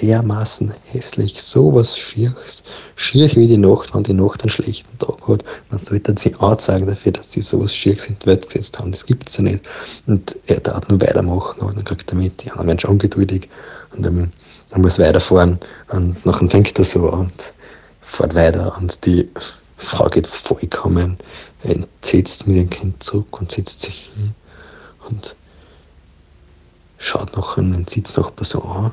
dermaßen 0.00 0.72
hässlich, 0.84 1.40
sowas 1.40 1.98
Schieres, 1.98 2.62
schier 2.96 3.30
wie 3.36 3.46
die 3.46 3.58
Nacht, 3.58 3.94
wenn 3.94 4.02
die 4.02 4.14
Nacht 4.14 4.42
einen 4.42 4.50
schlechten 4.50 4.98
Tag 4.98 5.26
hat, 5.28 5.44
dann 5.70 5.78
sollte 5.78 6.14
sie 6.16 6.34
anzeigen 6.38 6.86
dafür, 6.86 7.12
dass 7.12 7.32
sie 7.32 7.42
sowas 7.42 7.74
Schieres 7.74 8.06
in 8.06 8.16
die 8.18 8.26
Welt 8.26 8.46
gesetzt 8.46 8.78
haben, 8.78 8.92
das 8.92 9.06
gibt's 9.06 9.36
ja 9.36 9.44
nicht. 9.44 9.68
Und 10.06 10.36
er 10.46 10.60
darf 10.60 10.88
nur 10.88 11.00
weitermachen, 11.00 11.60
aber 11.60 11.72
dann 11.72 11.84
kriegt 11.84 12.10
er 12.12 12.18
mit, 12.18 12.42
die 12.42 12.50
anderen 12.50 12.68
werden 12.68 12.80
schon 12.80 12.90
ungeduldig. 12.92 13.48
Und 13.94 14.06
ähm, 14.06 14.30
er 14.70 14.78
muss 14.78 14.98
weiterfahren 14.98 15.58
und 15.90 16.24
nachher 16.26 16.48
fängt 16.48 16.78
er 16.78 16.84
so 16.84 17.10
und 17.10 17.54
fährt 18.00 18.34
weiter 18.34 18.76
und 18.78 19.04
die 19.06 19.28
Frau 19.76 20.08
geht 20.08 20.26
vollkommen 20.26 21.16
entsetzt 21.62 22.46
mit 22.46 22.56
ihrem 22.56 22.70
Kind 22.70 23.02
zurück 23.02 23.40
und 23.40 23.50
setzt 23.50 23.80
sich 23.80 24.10
hin 24.14 24.34
und 25.08 25.36
schaut 26.98 27.34
nachher 27.36 27.62
und 27.62 27.88
sieht 27.88 28.08
es 28.08 28.16
noch 28.16 28.32
so 28.42 28.62
an 28.62 28.92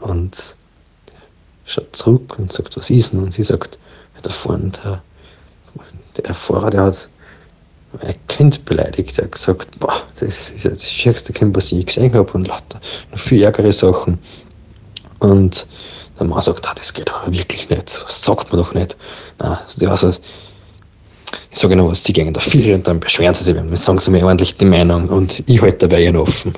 und 0.00 0.56
schaut 1.64 1.94
zurück 1.94 2.38
und 2.38 2.52
sagt, 2.52 2.76
was 2.76 2.90
ist 2.90 3.12
denn? 3.12 3.22
Und 3.22 3.32
sie 3.32 3.44
sagt, 3.44 3.78
da 4.22 4.30
vorne, 4.30 4.70
der, 4.84 5.02
der 6.22 6.34
Fahrer, 6.34 6.70
der 6.70 6.84
hat 6.84 7.08
ein 8.02 8.14
Kind 8.28 8.64
beleidigt. 8.64 9.18
Er 9.18 9.24
hat 9.24 9.32
gesagt, 9.32 9.78
boah, 9.78 10.02
das 10.18 10.50
ist 10.50 10.64
das 10.64 10.90
schärfste 10.90 11.32
Kind, 11.32 11.56
was 11.56 11.72
ich 11.72 11.86
gesehen 11.86 12.14
habe 12.14 12.32
und 12.32 12.46
lauter 12.48 12.80
noch 13.10 13.18
viel 13.18 13.42
ärgere 13.42 13.72
Sachen. 13.72 14.18
Und 15.20 15.66
der 16.18 16.26
Mann 16.26 16.40
sagt, 16.40 16.66
ah, 16.68 16.74
das 16.74 16.92
geht 16.92 17.10
aber 17.10 17.32
wirklich 17.32 17.68
nicht, 17.70 18.04
das 18.04 18.22
sagt 18.22 18.52
man 18.52 18.60
doch 18.60 18.74
nicht. 18.74 18.96
Ja, 19.40 19.58
also, 19.90 20.10
ich 21.50 21.58
sage 21.58 21.74
ihnen 21.74 21.86
was, 21.86 22.04
sie 22.04 22.12
gehen 22.12 22.32
da 22.32 22.40
viel 22.40 22.74
und 22.74 22.86
dann 22.86 23.00
beschweren 23.00 23.34
sie 23.34 23.44
sich, 23.44 23.54
dann 23.54 23.74
sagen 23.76 23.98
sie 23.98 24.10
mir 24.10 24.24
ordentlich 24.24 24.56
die 24.56 24.66
Meinung 24.66 25.08
und 25.08 25.48
ich 25.48 25.60
halte 25.60 25.88
dabei 25.88 26.02
ihren 26.02 26.16
offen. 26.16 26.54